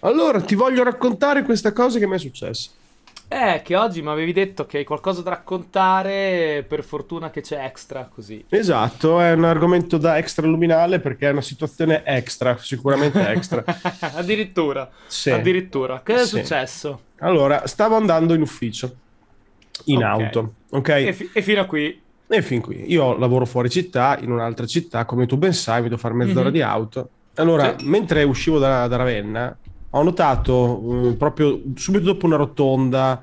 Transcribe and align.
Allora, 0.00 0.40
ti 0.40 0.54
voglio 0.54 0.82
raccontare 0.84 1.42
questa 1.42 1.72
cosa 1.72 1.98
che 1.98 2.06
mi 2.06 2.14
è 2.14 2.18
successa. 2.18 2.70
Eh, 3.30 3.60
che 3.62 3.76
oggi 3.76 4.00
mi 4.00 4.08
avevi 4.08 4.32
detto 4.32 4.64
che 4.64 4.78
hai 4.78 4.84
qualcosa 4.84 5.20
da 5.20 5.30
raccontare, 5.30 6.64
per 6.66 6.82
fortuna 6.82 7.28
che 7.30 7.42
c'è 7.42 7.62
extra, 7.62 8.08
così. 8.10 8.42
Esatto, 8.48 9.20
è 9.20 9.32
un 9.32 9.44
argomento 9.44 9.98
da 9.98 10.16
extraluminale 10.16 10.98
perché 10.98 11.28
è 11.28 11.32
una 11.32 11.42
situazione 11.42 12.02
extra, 12.06 12.56
sicuramente 12.58 13.20
extra. 13.28 13.62
addirittura, 14.14 14.88
Sì. 15.06 15.30
addirittura. 15.30 16.00
Che 16.02 16.14
è 16.14 16.18
Sì. 16.24 16.38
successo? 16.38 17.02
Allora, 17.18 17.66
stavo 17.66 17.96
andando 17.96 18.32
in 18.32 18.40
ufficio, 18.40 18.94
in 19.86 19.98
Ok. 19.98 20.02
auto, 20.04 20.54
ok? 20.70 20.88
E, 20.88 21.12
fi- 21.12 21.30
e 21.34 21.42
fino 21.42 21.60
a 21.60 21.64
qui. 21.66 22.00
E 22.30 22.42
fin 22.42 22.62
qui. 22.62 22.84
Io 22.90 23.14
lavoro 23.18 23.44
fuori 23.44 23.68
città, 23.68 24.16
in 24.22 24.30
un'altra 24.30 24.64
città, 24.64 25.04
come 25.04 25.26
tu 25.26 25.36
ben 25.36 25.52
sai, 25.52 25.82
mi 25.82 25.88
devo 25.88 26.00
fare 26.00 26.14
mezz'ora 26.14 26.46
Mhm. 26.48 26.52
di 26.52 26.62
auto. 26.62 27.10
Allora, 27.34 27.76
Sì. 27.78 27.84
mentre 27.86 28.22
uscivo 28.22 28.58
da, 28.58 28.86
da 28.88 28.96
Ravenna, 28.96 29.54
ho 29.90 30.02
notato 30.02 31.08
eh, 31.10 31.14
proprio 31.14 31.60
subito 31.74 32.04
dopo 32.04 32.26
una 32.26 32.36
rotonda, 32.36 33.22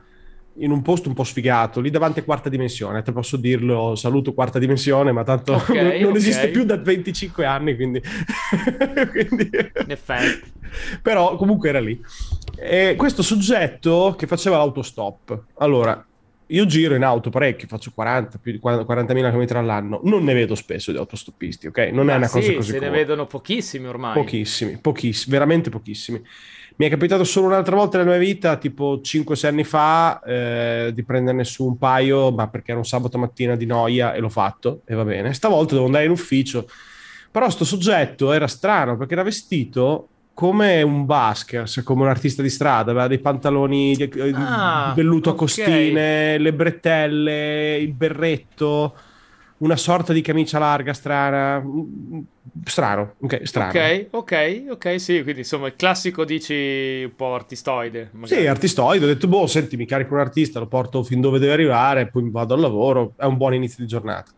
in 0.59 0.71
un 0.71 0.81
posto 0.81 1.09
un 1.09 1.15
po' 1.15 1.23
sfigato, 1.25 1.81
lì 1.81 1.89
davanti 1.89 2.19
a 2.19 2.23
quarta 2.23 2.47
dimensione, 2.47 3.01
te 3.01 3.11
posso 3.11 3.35
dirlo, 3.35 3.95
saluto 3.95 4.33
quarta 4.33 4.57
dimensione, 4.57 5.11
ma 5.11 5.23
tanto 5.23 5.53
Ok, 5.53 5.69
non, 5.69 5.85
non 5.99 6.09
ok. 6.11 6.15
esiste 6.15 6.47
più 6.47 6.63
da 6.63 6.77
25 6.77 7.45
anni, 7.45 7.75
quindi... 7.75 8.01
quindi- 9.11 9.49
In 9.51 9.91
effetti. 9.91 10.51
Però 11.01 11.35
comunque 11.35 11.69
era 11.69 11.79
lì. 11.79 12.01
E 12.57 12.95
questo 12.97 13.21
soggetto 13.21 14.15
che 14.17 14.27
faceva 14.27 14.57
l'autostop. 14.57 15.43
Allora, 15.57 16.05
io 16.47 16.65
giro 16.65 16.95
in 16.95 17.03
auto 17.03 17.29
parecchio, 17.29 17.67
faccio 17.67 17.91
40, 17.93 18.37
più 18.37 18.51
di 18.51 18.59
40.000 18.61 19.31
km 19.31 19.57
all'anno. 19.57 19.99
Non 20.03 20.23
ne 20.23 20.33
vedo 20.33 20.55
spesso 20.55 20.91
di 20.91 20.97
autostoppisti, 20.97 21.67
ok? 21.67 21.77
Non 21.91 22.09
è 22.09 22.11
Ma 22.11 22.17
una 22.17 22.29
cosa 22.29 22.45
sì, 22.45 22.55
così 22.55 22.67
se 22.71 22.73
ne 22.79 22.85
comune. 22.85 22.97
vedono 22.97 23.25
pochissimi 23.25 23.87
ormai. 23.87 24.13
Pochissimi, 24.13 24.77
pochissimi, 24.77 25.31
veramente 25.31 25.69
pochissimi. 25.69 26.21
Mi 26.77 26.87
è 26.87 26.89
capitato 26.89 27.23
solo 27.23 27.47
un'altra 27.47 27.75
volta 27.75 27.97
nella 27.97 28.09
mia 28.11 28.19
vita, 28.19 28.57
tipo 28.57 28.99
5-6 29.01 29.47
anni 29.47 29.63
fa, 29.63 30.21
eh, 30.21 30.91
di 30.93 31.03
prenderne 31.03 31.45
su 31.45 31.65
un 31.65 31.77
paio, 31.77 32.31
ma 32.31 32.47
perché 32.49 32.71
era 32.71 32.79
un 32.79 32.85
sabato 32.85 33.17
mattina 33.17 33.55
di 33.55 33.65
noia 33.65 34.13
e 34.13 34.19
l'ho 34.19 34.29
fatto, 34.29 34.81
e 34.85 34.93
va 34.93 35.05
bene. 35.05 35.33
Stavolta 35.33 35.73
devo 35.73 35.85
andare 35.85 36.05
in 36.05 36.11
ufficio. 36.11 36.67
Però 37.31 37.49
sto 37.49 37.65
soggetto 37.65 38.31
era 38.31 38.47
strano 38.47 38.97
perché 38.97 39.13
era 39.13 39.23
vestito 39.23 40.09
come 40.35 40.81
un 40.83 41.05
busker, 41.05 41.67
come 41.83 42.03
un 42.03 42.09
artista 42.09 42.41
di 42.43 42.49
strada, 42.49 42.91
aveva 42.91 43.07
dei 43.07 43.19
pantaloni 43.19 43.95
di, 43.95 44.03
eh, 44.03 44.31
Ah, 44.35 44.93
velluto 44.95 45.29
a 45.29 45.31
ok. 45.31 45.37
costine, 45.37 46.37
le 46.37 46.53
bretelle, 46.53 47.77
il 47.77 47.93
berretto, 47.93 48.95
una 49.59 49.77
sorta 49.77 50.11
di 50.13 50.21
camicia 50.21 50.59
larga 50.59 50.93
strana. 50.93 51.63
Strano, 52.65 53.15
ok, 53.21 53.41
strano. 53.43 53.69
Ok, 53.69 54.07
ok, 54.11 54.63
ok, 54.71 54.99
sì, 54.99 55.23
quindi 55.23 55.39
insomma 55.41 55.67
il 55.67 55.75
classico 55.75 56.25
dici 56.25 57.03
un 57.05 57.15
po' 57.15 57.33
artistoide. 57.33 58.09
magari. 58.13 58.41
Sì, 58.41 58.47
artistoide, 58.47 59.05
ho 59.05 59.07
detto, 59.07 59.27
boh, 59.27 59.47
senti, 59.47 59.77
mi 59.77 59.85
carico 59.85 60.15
un 60.15 60.19
artista, 60.19 60.59
lo 60.59 60.67
porto 60.67 61.01
fin 61.03 61.21
dove 61.21 61.39
deve 61.39 61.53
arrivare, 61.53 62.09
poi 62.09 62.29
vado 62.29 62.53
al 62.53 62.59
lavoro, 62.59 63.13
è 63.17 63.25
un 63.25 63.37
buon 63.37 63.53
inizio 63.53 63.83
di 63.83 63.89
giornata. 63.89 64.31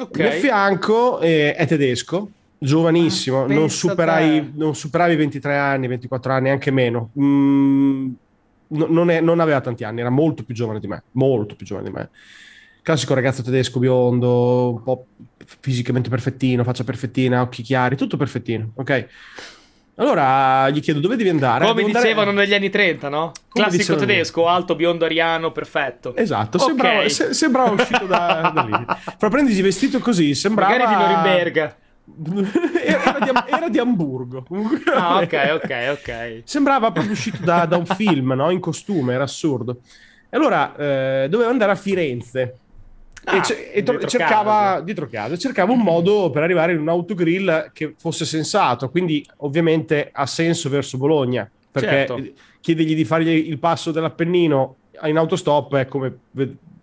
Ok. 0.00 0.16
Il 0.16 0.22
mio 0.22 0.30
fianco 0.32 1.20
eh, 1.20 1.54
è 1.54 1.66
tedesco, 1.66 2.30
giovanissimo, 2.58 3.44
Ah, 3.44 3.46
non, 3.46 3.70
superai, 3.70 4.52
non 4.54 4.74
superavi 4.74 5.12
i 5.12 5.16
23 5.16 5.56
anni, 5.56 5.86
24 5.86 6.32
anni, 6.32 6.50
anche 6.50 6.70
meno. 6.70 7.10
Mm, 7.18 8.08
no- 8.68 8.86
non, 8.88 9.10
è- 9.10 9.20
non 9.20 9.40
aveva 9.40 9.60
tanti 9.60 9.84
anni, 9.84 10.00
era 10.00 10.10
molto 10.10 10.42
più 10.44 10.54
giovane 10.54 10.80
di 10.80 10.86
me, 10.86 11.02
molto 11.12 11.54
più 11.54 11.64
giovane 11.66 11.88
di 11.88 11.94
me. 11.94 12.10
Classico 12.82 13.14
ragazzo 13.14 13.42
tedesco 13.42 13.78
biondo, 13.78 14.70
un 14.70 14.82
po' 14.82 15.06
fisicamente 15.60 16.08
perfettino, 16.08 16.64
faccia 16.64 16.84
perfettina, 16.84 17.42
occhi 17.42 17.62
chiari, 17.62 17.96
tutto 17.96 18.16
perfettino, 18.16 18.70
ok? 18.74 19.06
Allora 19.96 20.70
gli 20.70 20.80
chiedo 20.80 21.00
dove 21.00 21.16
devi 21.16 21.28
andare. 21.28 21.64
Come 21.64 21.74
Devo 21.74 21.86
andare- 21.88 22.04
dicevano 22.06 22.30
negli 22.30 22.54
anni 22.54 22.70
30, 22.70 23.08
no? 23.08 23.32
Classico 23.52 23.76
dicevano- 23.78 24.06
tedesco, 24.06 24.46
alto, 24.46 24.76
biondo, 24.76 25.04
ariano, 25.04 25.50
perfetto. 25.50 26.14
Esatto, 26.14 26.56
Ok. 26.58 26.64
sembrava, 26.64 27.08
se- 27.08 27.34
sembrava 27.34 27.70
uscito 27.72 28.06
da, 28.06 28.52
da 28.54 28.62
lì. 28.62 28.70
Però 29.18 29.28
prendi 29.30 29.60
vestito 29.60 29.98
così, 29.98 30.34
sembrava... 30.36 30.70
Magari 30.70 30.94
di 30.94 31.02
Norimberga. 31.02 31.76
Era, 32.84 33.18
di, 33.20 33.30
era 33.46 33.68
di 33.68 33.78
Amburgo. 33.78 34.44
Ah, 34.94 35.18
ok, 35.18 35.60
ok, 35.62 35.98
ok. 36.00 36.40
Sembrava 36.44 36.90
proprio 36.90 37.12
uscito 37.12 37.42
da, 37.42 37.66
da 37.66 37.76
un 37.76 37.86
film, 37.86 38.32
no? 38.32 38.50
In 38.50 38.60
costume, 38.60 39.14
era 39.14 39.24
assurdo. 39.24 39.80
E 40.30 40.36
allora 40.36 40.76
eh, 40.76 41.26
doveva 41.28 41.50
andare 41.50 41.72
a 41.72 41.76
Firenze. 41.76 42.58
Ah, 43.24 43.36
e, 43.36 43.42
ce- 43.42 43.70
e 43.72 43.82
tro- 43.82 43.98
dietro 43.98 44.18
cercava 44.18 44.52
casa. 44.52 44.80
dietro 44.80 45.06
casa, 45.08 45.36
cercava 45.36 45.72
un 45.72 45.80
modo 45.80 46.30
per 46.30 46.42
arrivare 46.42 46.72
in 46.72 46.80
un 46.80 46.88
autogrill 46.88 47.70
che 47.72 47.94
fosse 47.98 48.24
sensato, 48.24 48.88
quindi 48.90 49.26
ovviamente 49.38 50.08
ha 50.10 50.24
senso 50.24 50.68
verso 50.70 50.96
Bologna, 50.96 51.50
perché 51.70 51.88
Certo. 51.88 52.22
chiedergli 52.60 52.94
di 52.94 53.04
fargli 53.04 53.28
il 53.28 53.58
passo 53.58 53.90
dell'Appennino 53.90 54.76
in 55.04 55.16
autostop 55.16 55.74
è 55.76 55.86
come 55.86 56.16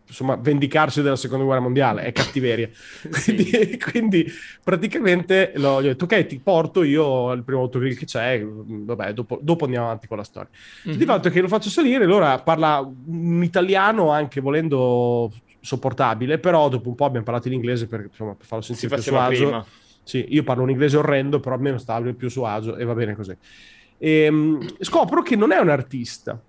insomma 0.07 0.35
vendicarsi 0.35 1.01
della 1.01 1.15
seconda 1.15 1.43
guerra 1.45 1.61
mondiale, 1.61 2.03
è 2.03 2.11
cattiveria. 2.11 2.69
Quindi, 3.23 3.77
quindi 3.79 4.31
praticamente 4.63 5.53
l'ho, 5.55 5.81
gli 5.81 5.85
ho 5.85 5.89
detto 5.89 6.05
ok 6.05 6.25
ti 6.25 6.39
porto 6.39 6.83
io 6.83 7.29
al 7.29 7.43
primo 7.43 7.61
autogrill 7.61 7.95
che 7.95 8.05
c'è, 8.05 8.43
vabbè 8.43 9.13
dopo, 9.13 9.39
dopo 9.41 9.65
andiamo 9.65 9.85
avanti 9.87 10.07
con 10.07 10.17
la 10.17 10.23
storia. 10.23 10.49
Mhm. 10.85 10.95
Di 10.95 11.05
fatto 11.05 11.29
che 11.29 11.41
lo 11.41 11.47
faccio 11.47 11.69
salire, 11.69 12.03
allora 12.03 12.39
parla 12.39 12.79
un 13.07 13.43
italiano 13.43 14.09
anche 14.11 14.41
volendo 14.41 15.31
sopportabile, 15.59 16.37
però 16.37 16.69
dopo 16.69 16.89
un 16.89 16.95
po' 16.95 17.05
abbiamo 17.05 17.25
parlato 17.25 17.47
in 17.47 17.55
inglese 17.55 17.87
per, 17.87 18.01
insomma, 18.09 18.35
per 18.35 18.45
farlo 18.45 18.63
Si 18.63 18.75
sentire 18.75 19.01
più 19.01 19.11
a 19.11 19.15
suo 19.15 19.19
agio. 19.19 19.47
prima. 19.47 19.65
Sì, 20.03 20.25
io 20.29 20.43
parlo 20.43 20.61
un 20.61 20.69
inglese 20.69 20.97
orrendo, 20.97 21.39
però 21.39 21.55
almeno 21.55 21.79
stavo 21.79 22.13
più 22.13 22.27
a 22.27 22.29
suo 22.29 22.45
agio 22.45 22.75
e 22.75 22.83
va 22.85 22.93
bene 22.93 23.15
così. 23.15 23.35
Ehm, 23.97 24.75
scopro 24.79 25.23
che 25.23 25.35
non 25.35 25.51
è 25.51 25.57
un 25.57 25.69
artista. 25.69 26.39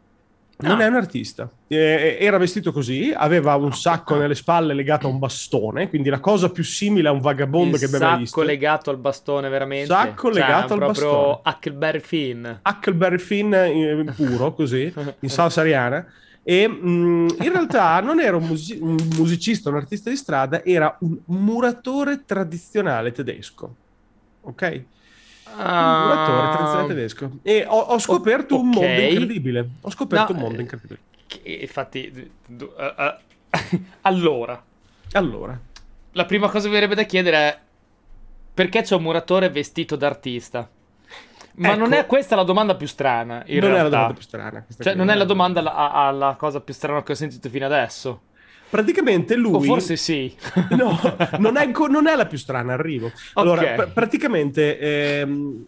Non 0.58 0.80
Ah. 0.80 0.84
è 0.84 0.86
un 0.86 0.94
artista. 0.94 1.50
Eh, 1.68 2.16
era 2.18 2.38
vestito 2.38 2.72
così, 2.72 3.12
aveva 3.14 3.54
un 3.56 3.74
sacco 3.74 4.16
nelle 4.16 4.34
spalle 4.34 4.72
legato 4.72 5.06
a 5.06 5.10
un 5.10 5.18
bastone, 5.18 5.90
quindi 5.90 6.08
la 6.08 6.18
cosa 6.20 6.50
più 6.50 6.64
simile 6.64 7.08
a 7.08 7.12
un 7.12 7.20
vagabondo 7.20 7.76
Il 7.76 7.78
che 7.80 7.84
abbiamo 7.94 8.16
visto. 8.16 8.36
sacco 8.36 8.42
legato 8.48 8.88
al 8.90 8.96
bastone, 8.96 9.48
veramente. 9.50 9.86
Sacco 9.88 10.32
Cioè, 10.32 10.40
legato 10.40 10.72
al 10.72 10.78
proprio 10.78 11.10
bastone. 11.10 11.40
Huckleberry 11.44 12.00
Finn. 12.00 12.46
Huckleberry 12.64 13.18
Finn 13.18 13.52
in- 13.54 14.12
puro, 14.16 14.54
così, 14.54 14.92
in 15.20 15.28
salsa 15.28 15.60
ariana. 15.60 16.06
E 16.42 16.66
mh, 16.68 17.26
in 17.40 17.52
realtà 17.52 18.00
non 18.00 18.20
era 18.20 18.36
un, 18.36 18.46
musi- 18.46 18.78
un 18.80 18.96
musicista, 19.16 19.68
un 19.68 19.76
artista 19.76 20.08
di 20.08 20.16
strada, 20.16 20.64
era 20.64 20.96
un 21.00 21.18
muratore 21.26 22.24
tradizionale 22.24 23.12
tedesco. 23.12 23.74
Ok? 24.42 24.82
Un 25.64 26.06
muratore 26.06 26.50
tradizionale 26.52 26.86
tedesco. 26.88 27.30
E 27.42 27.64
ho, 27.66 27.78
ho 27.78 27.98
scoperto 27.98 28.58
un 28.60 28.66
Ah. 28.68 28.76
ok. 28.76 28.82
mondo 28.82 29.00
incredibile. 29.02 29.68
Ho 29.80 29.90
scoperto 29.90 30.32
No, 30.32 30.38
un 30.38 30.44
mondo 30.44 30.58
eh, 30.58 30.62
incredibile. 30.62 31.00
Che- 31.26 31.40
infatti, 31.62 32.30
eh, 32.58 32.94
eh, 32.98 33.16
allora, 34.02 34.62
Allora, 35.12 35.58
la 36.12 36.24
prima 36.24 36.46
cosa 36.48 36.60
che 36.64 36.68
mi 36.68 36.74
verrebbe 36.74 36.94
da 36.94 37.04
chiedere 37.04 37.36
è 37.36 37.58
perché 38.54 38.82
c'è 38.82 38.94
un 38.96 39.02
muratore 39.02 39.50
vestito 39.50 39.96
d'artista? 39.96 40.68
Ma 41.58 41.68
Ecco. 41.70 41.78
non 41.78 41.92
è 41.94 42.04
questa 42.06 42.36
la 42.36 42.42
domanda 42.42 42.74
più 42.74 42.86
strana, 42.86 43.42
in 43.46 43.60
non 43.60 43.70
è 43.70 43.72
realtà. 43.74 43.82
la 43.82 43.88
domanda 43.88 44.12
più 44.14 44.22
strana. 44.22 44.64
Cioè, 44.78 44.94
non 44.94 45.08
è 45.08 45.14
la 45.14 45.24
domanda 45.24 45.60
alla, 45.60 45.90
alla 45.92 46.34
cosa 46.38 46.60
più 46.60 46.74
strana 46.74 47.02
che 47.02 47.12
ho 47.12 47.14
sentito 47.14 47.48
fino 47.48 47.64
adesso. 47.64 48.20
Praticamente 48.68 49.36
lui... 49.36 49.54
O 49.54 49.60
forse 49.60 49.96
sì. 49.96 50.34
No, 50.76 50.98
non 51.38 51.56
è, 51.56 51.66
non 51.88 52.06
è 52.06 52.16
la 52.16 52.26
più 52.26 52.38
strana, 52.38 52.72
arrivo. 52.72 53.12
Allora, 53.34 53.62
Ok. 53.62 53.74
pr- 53.74 53.92
praticamente 53.92 54.78
ehm, 54.78 55.64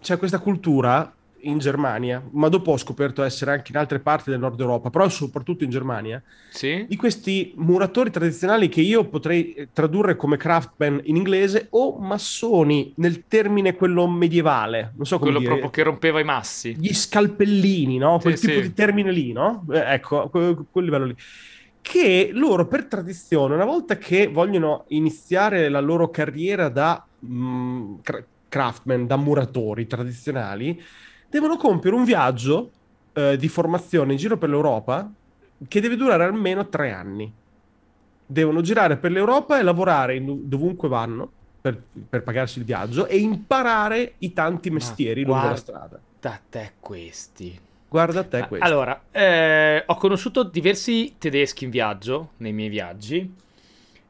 c'è 0.00 0.18
questa 0.18 0.38
cultura 0.38 1.16
in 1.46 1.58
Germania, 1.58 2.22
ma 2.32 2.48
dopo 2.48 2.72
ho 2.72 2.76
scoperto 2.78 3.22
essere 3.22 3.52
anche 3.52 3.70
in 3.72 3.78
altre 3.78 4.00
parti 4.00 4.30
del 4.30 4.38
nord 4.38 4.58
Europa, 4.60 4.90
però 4.90 5.08
soprattutto 5.08 5.64
in 5.64 5.70
Germania, 5.70 6.22
sì? 6.48 6.86
di 6.86 6.96
questi 6.96 7.52
muratori 7.56 8.10
tradizionali 8.10 8.68
che 8.68 8.80
io 8.80 9.08
potrei 9.08 9.52
eh, 9.52 9.70
tradurre 9.72 10.16
come 10.16 10.36
craftsman 10.36 11.00
in 11.04 11.16
inglese 11.16 11.66
o 11.70 11.98
massoni 11.98 12.92
nel 12.96 13.26
termine 13.26 13.74
quello 13.74 14.06
medievale, 14.06 14.92
non 14.96 15.06
so 15.06 15.18
come 15.18 15.32
Quello 15.32 15.38
dire. 15.38 15.52
proprio 15.52 15.70
che 15.70 15.82
rompeva 15.82 16.20
i 16.20 16.24
massi. 16.24 16.74
Gli 16.78 16.92
scalpellini, 16.94 17.98
no? 17.98 18.18
Quel 18.20 18.38
Sì, 18.38 18.46
tipo 18.46 18.60
sì. 18.60 18.68
di 18.68 18.72
termine 18.74 19.10
lì, 19.12 19.32
no? 19.32 19.66
Eh, 19.70 19.94
ecco, 19.94 20.28
que- 20.30 20.56
quel 20.70 20.84
livello 20.84 21.04
lì. 21.06 21.14
Che 21.84 22.30
loro 22.32 22.66
per 22.66 22.86
tradizione, 22.86 23.54
una 23.54 23.66
volta 23.66 23.98
che 23.98 24.26
vogliono 24.26 24.84
iniziare 24.88 25.68
la 25.68 25.80
loro 25.80 26.08
carriera 26.08 26.70
da 26.70 27.04
mm, 27.26 27.96
cra- 28.02 28.24
craftsman, 28.48 29.06
da 29.06 29.16
muratori 29.16 29.86
tradizionali, 29.86 30.82
devono 31.28 31.58
compiere 31.58 31.94
un 31.94 32.04
viaggio 32.04 32.70
eh, 33.12 33.36
di 33.36 33.48
formazione 33.48 34.12
in 34.12 34.18
giro 34.18 34.38
per 34.38 34.48
l'Europa 34.48 35.12
che 35.68 35.80
deve 35.80 35.96
durare 35.96 36.24
almeno 36.24 36.68
tre 36.68 36.90
anni. 36.90 37.30
Devono 38.26 38.62
girare 38.62 38.96
per 38.96 39.10
l'Europa 39.10 39.58
e 39.58 39.62
lavorare 39.62 40.16
in- 40.16 40.48
dovunque 40.48 40.88
vanno 40.88 41.30
per, 41.60 41.82
per 42.08 42.22
pagarsi 42.22 42.60
il 42.60 42.64
viaggio 42.64 43.06
e 43.06 43.18
imparare 43.18 44.14
i 44.20 44.32
tanti 44.32 44.70
Ma 44.70 44.76
mestieri 44.76 45.22
lungo 45.22 45.48
la 45.48 45.56
strada. 45.56 46.00
Da 46.18 46.40
te 46.48 46.72
questi. 46.80 47.60
Guarda 47.94 48.24
te 48.24 48.38
Ah, 48.38 48.48
questo. 48.48 48.66
Allora, 48.66 49.04
eh, 49.12 49.84
ho 49.86 49.94
conosciuto 49.94 50.42
diversi 50.42 51.14
tedeschi 51.16 51.62
in 51.62 51.70
viaggio, 51.70 52.30
nei 52.38 52.52
miei 52.52 52.68
viaggi, 52.68 53.32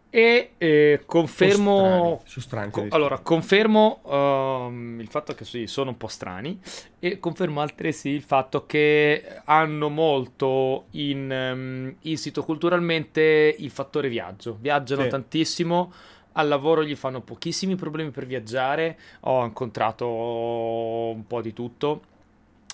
E 0.09 0.53
eh, 0.57 1.03
confermo. 1.05 1.75
Sono 1.75 1.83
strani, 1.85 2.21
sono 2.25 2.45
strani, 2.47 2.71
co- 2.71 2.87
allora, 2.89 3.19
confermo 3.19 4.01
ehm, 4.07 5.01
il 5.01 5.09
fatto 5.09 5.35
che 5.35 5.45
sì, 5.45 5.67
sono 5.67 5.91
un 5.91 5.99
po' 5.99 6.07
strani. 6.07 6.59
E 6.99 7.19
confermo 7.19 7.61
altresì 7.61 8.09
il 8.09 8.23
fatto 8.23 8.65
che 8.65 9.23
hanno 9.45 9.91
molto 9.91 10.87
in, 10.93 11.31
ehm, 11.31 11.97
insito 12.03 12.43
culturalmente 12.43 13.55
il 13.59 13.71
fattore 13.71 14.09
viaggio. 14.09 14.57
Viaggiano 14.61 15.03
Sì. 15.03 15.09
tantissimo. 15.11 15.93
Al 16.37 16.49
lavoro 16.49 16.83
gli 16.85 16.95
fanno 16.97 17.21
pochissimi 17.21 17.75
problemi 17.75 18.11
per 18.13 18.25
viaggiare. 18.25 18.99
Ho 19.23 19.45
incontrato 19.45 20.07
un 20.09 21.27
po' 21.27 21.43
di 21.43 21.53
tutto. 21.53 22.03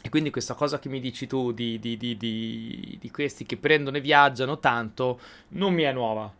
E 0.02 0.08
quindi 0.08 0.30
questa 0.30 0.54
cosa 0.54 0.78
che 0.78 0.88
mi 0.88 0.98
dici 1.00 1.26
tu 1.26 1.52
di, 1.52 1.78
di- 1.78 1.96
di- 1.96 2.16
di- 2.16 2.96
di 3.00 3.10
questi 3.10 3.44
che 3.44 3.56
prendono 3.58 3.98
e 3.98 4.00
viaggiano 4.00 4.58
tanto 4.58 5.20
non 5.48 5.74
mi 5.74 5.82
è 5.82 5.92
nuova. 5.92 6.32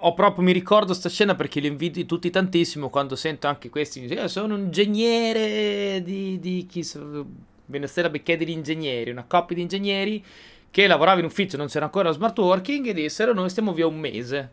Ho 0.00 0.14
proprio, 0.14 0.44
mi 0.44 0.52
ricordo 0.52 0.94
sta 0.94 1.08
scena 1.08 1.34
perché 1.34 1.60
li 1.60 1.66
invidi 1.68 2.06
tutti 2.06 2.30
tantissimo 2.30 2.88
quando 2.88 3.14
sento 3.16 3.46
anche 3.48 3.70
questi. 3.70 4.04
"Io 4.04 4.28
sono 4.28 4.54
un 4.54 4.60
ingegnere 4.62 6.02
di, 6.02 6.38
di 6.40 6.66
chi 6.68 6.82
so- 6.82 7.24
Venestella 7.66 8.08
Becchetti 8.10 8.44
di 8.44 8.52
ingegneri, 8.52 9.10
una 9.10 9.24
coppia 9.26 9.56
di 9.56 9.62
ingegneri 9.62 10.24
che 10.70 10.86
lavorava 10.86 11.18
in 11.20 11.24
ufficio, 11.26 11.56
non 11.56 11.66
c'era 11.66 11.86
ancora 11.86 12.10
smart 12.12 12.38
working 12.38 12.86
e 12.86 12.94
dissero 12.94 13.32
noi 13.32 13.48
stiamo 13.48 13.72
via 13.72 13.86
un 13.86 13.98
mese. 13.98 14.50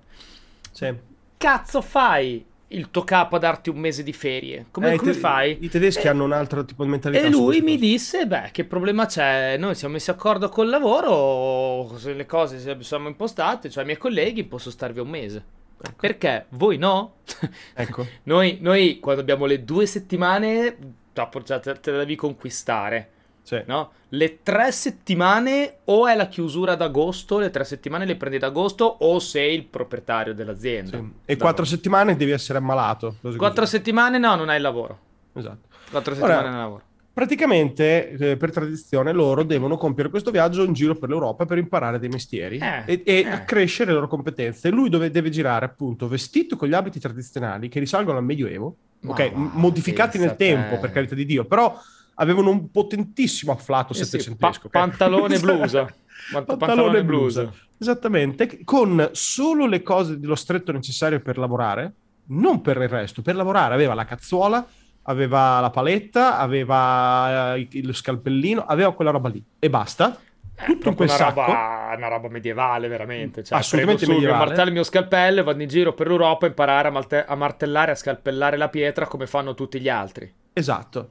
Sì. 0.71 0.91
Cazzo 1.37 1.81
fai 1.81 2.43
il 2.73 2.89
tuo 2.91 3.03
capo 3.03 3.35
a 3.35 3.39
darti 3.39 3.69
un 3.69 3.77
mese 3.77 4.03
di 4.03 4.13
ferie? 4.13 4.65
Come, 4.71 4.93
Eh, 4.93 4.97
come 4.97 5.11
te- 5.11 5.17
fai? 5.17 5.57
I 5.61 5.69
tedeschi 5.69 6.05
Eh, 6.05 6.09
hanno 6.09 6.23
un 6.23 6.31
altro 6.33 6.63
tipo 6.65 6.83
di 6.83 6.89
mentalità. 6.89 7.25
e 7.25 7.29
lui 7.29 7.61
mi 7.61 7.77
disse: 7.77 8.25
Beh, 8.27 8.49
che 8.51 8.65
problema 8.65 9.05
c'è? 9.05 9.57
Noi 9.57 9.75
siamo 9.75 9.93
messi 9.93 10.11
d'accordo 10.11 10.49
col 10.49 10.69
lavoro, 10.69 11.97
se 11.97 12.13
le 12.13 12.25
cose 12.25 12.59
si- 12.59 12.75
siamo 12.83 13.07
impostate, 13.07 13.69
cioè 13.69 13.83
i 13.83 13.85
miei 13.85 13.97
colleghi 13.97 14.43
posso 14.43 14.69
starvi 14.71 14.99
un 14.99 15.09
mese. 15.09 15.43
Ecco. 15.85 15.95
Perché? 15.99 16.45
Voi 16.49 16.77
no? 16.77 17.15
Ecco. 17.75 18.05
Noi, 18.23 18.57
noi 18.61 18.99
quando 18.99 19.21
abbiamo 19.21 19.45
le 19.45 19.63
due 19.63 19.85
settimane, 19.85 20.77
te 21.13 21.91
la 21.91 21.97
devi 21.97 22.15
conquistare, 22.15 23.09
Sì. 23.43 23.61
no? 23.67 23.91
Le 24.09 24.39
tre 24.41 24.71
settimane 24.71 25.79
o 25.85 26.07
è 26.07 26.15
la 26.15 26.27
chiusura 26.27 26.75
d'agosto, 26.75 27.39
le 27.39 27.49
tre 27.49 27.63
settimane 27.65 28.05
le 28.05 28.15
prendi 28.15 28.37
d'agosto 28.37 28.85
o 28.85 29.19
sei 29.19 29.55
il 29.55 29.65
proprietario 29.65 30.33
dell'azienda. 30.33 30.97
Sì. 30.97 31.11
E 31.25 31.37
quattro 31.37 31.65
settimane 31.65 32.15
devi 32.15 32.31
essere 32.31 32.57
ammalato. 32.59 33.17
Quattro 33.35 33.65
settimane 33.65 34.17
no, 34.17 34.35
non 34.35 34.49
hai 34.49 34.61
lavoro. 34.61 34.97
Esatto. 35.33 35.67
Quattro 35.91 36.13
Ora- 36.13 36.21
settimane 36.21 36.45
non 36.47 36.53
hai 36.55 36.61
lavoro. 36.63 36.83
Praticamente, 37.13 38.09
eh, 38.17 38.37
per 38.37 38.51
tradizione, 38.51 39.11
loro 39.11 39.43
devono 39.43 39.77
compiere 39.77 40.09
questo 40.09 40.31
viaggio 40.31 40.63
in 40.63 40.73
giro 40.73 40.95
per 40.95 41.09
l'Europa 41.09 41.45
per 41.45 41.59
imparare 41.59 41.99
dei 41.99 42.09
mestieri 42.09 42.57
Eh, 42.57 42.83
e, 42.85 43.03
e 43.05 43.13
eh. 43.19 43.27
accrescere 43.29 43.89
le 43.89 43.95
loro 43.95 44.07
competenze. 44.07 44.69
Lui 44.71 44.89
dove 44.89 45.11
deve 45.11 45.29
girare, 45.29 45.65
appunto, 45.65 46.07
vestito 46.07 46.55
con 46.55 46.67
gli 46.67 46.73
abiti 46.73 46.99
tradizionali 46.99 47.69
che 47.69 47.79
risalgono 47.79 48.17
al 48.17 48.23
Medioevo, 48.23 48.75
Ma 49.01 49.11
ok, 49.11 49.31
va, 49.31 49.49
modificati 49.53 50.17
nel 50.17 50.35
tempo, 50.35 50.73
te. 50.75 50.79
per 50.81 50.91
carità 50.91 51.13
di 51.13 51.25
Dio, 51.25 51.45
però 51.45 51.79
avevano 52.15 52.49
un 52.49 52.69
potentissimo 52.71 53.51
afflato 53.51 53.93
Eh 53.93 53.97
sì, 53.97 54.05
settecentesco. 54.05 54.69
pa- 54.69 54.79
ok? 54.79 54.87
pantalone 54.87 55.37
blusa. 55.39 55.93
Pant- 56.31 56.57
pantalone 56.57 57.03
blusa. 57.03 57.51
Esattamente, 57.77 58.63
con 58.63 59.09
solo 59.13 59.65
le 59.65 59.81
cose 59.81 60.19
dello 60.19 60.35
stretto 60.35 60.71
necessario 60.71 61.19
per 61.21 61.37
lavorare, 61.37 61.93
non 62.27 62.61
per 62.61 62.77
il 62.77 62.87
resto, 62.87 63.21
per 63.21 63.35
lavorare 63.35 63.73
aveva 63.73 63.93
la 63.93 64.05
cazzuola, 64.05 64.65
aveva 65.03 65.59
la 65.59 65.69
paletta, 65.69 66.37
aveva 66.39 67.55
eh, 67.55 67.67
il 67.71 67.93
scalpellino, 67.93 68.63
aveva 68.65 68.93
quella 68.93 69.11
roba 69.11 69.27
lì 69.29 69.43
e 69.59 69.69
basta. 69.69 70.17
Eh, 70.55 70.65
Tutto 70.65 70.89
in 70.89 70.95
quel 70.95 71.09
una 71.09 71.17
sacco. 71.17 71.41
roba, 71.41 71.93
una 71.97 72.07
roba 72.07 72.29
medievale, 72.29 72.87
veramente. 72.87 73.43
Cioè, 73.43 73.57
Assolutamente 73.57 74.05
prendo 74.05 74.21
su 74.21 74.21
il 74.23 74.27
mio 74.27 74.37
medievale. 74.37 74.45
martello 74.45 74.63
e 74.63 74.67
il 74.67 74.73
mio 74.73 74.83
scalpello 74.83 75.39
e 75.39 75.43
vado 75.43 75.61
in 75.63 75.67
giro 75.67 75.93
per 75.93 76.07
l'Europa 76.07 76.45
a 76.45 76.49
imparare 76.49 76.87
a, 76.87 76.91
malte- 76.91 77.25
a 77.25 77.35
martellare, 77.35 77.91
a 77.91 77.95
scalpellare 77.95 78.55
la 78.55 78.69
pietra 78.69 79.07
come 79.07 79.25
fanno 79.27 79.55
tutti 79.55 79.79
gli 79.81 79.89
altri. 79.89 80.31
Esatto. 80.53 81.09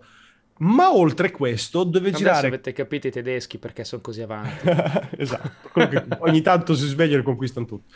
Ma 0.58 0.94
oltre 0.94 1.30
questo 1.32 1.82
deve 1.82 2.08
Adesso 2.08 2.22
girare 2.22 2.46
avete 2.46 2.72
capito 2.72 3.08
i 3.08 3.10
tedeschi 3.10 3.58
perché 3.58 3.82
sono 3.84 4.00
così 4.00 4.22
avanti. 4.22 4.68
esatto, 5.18 5.70
ogni 6.20 6.40
tanto 6.40 6.74
si 6.74 6.86
svegliano 6.86 7.22
e 7.22 7.24
conquistano 7.24 7.66
tutto. 7.66 7.92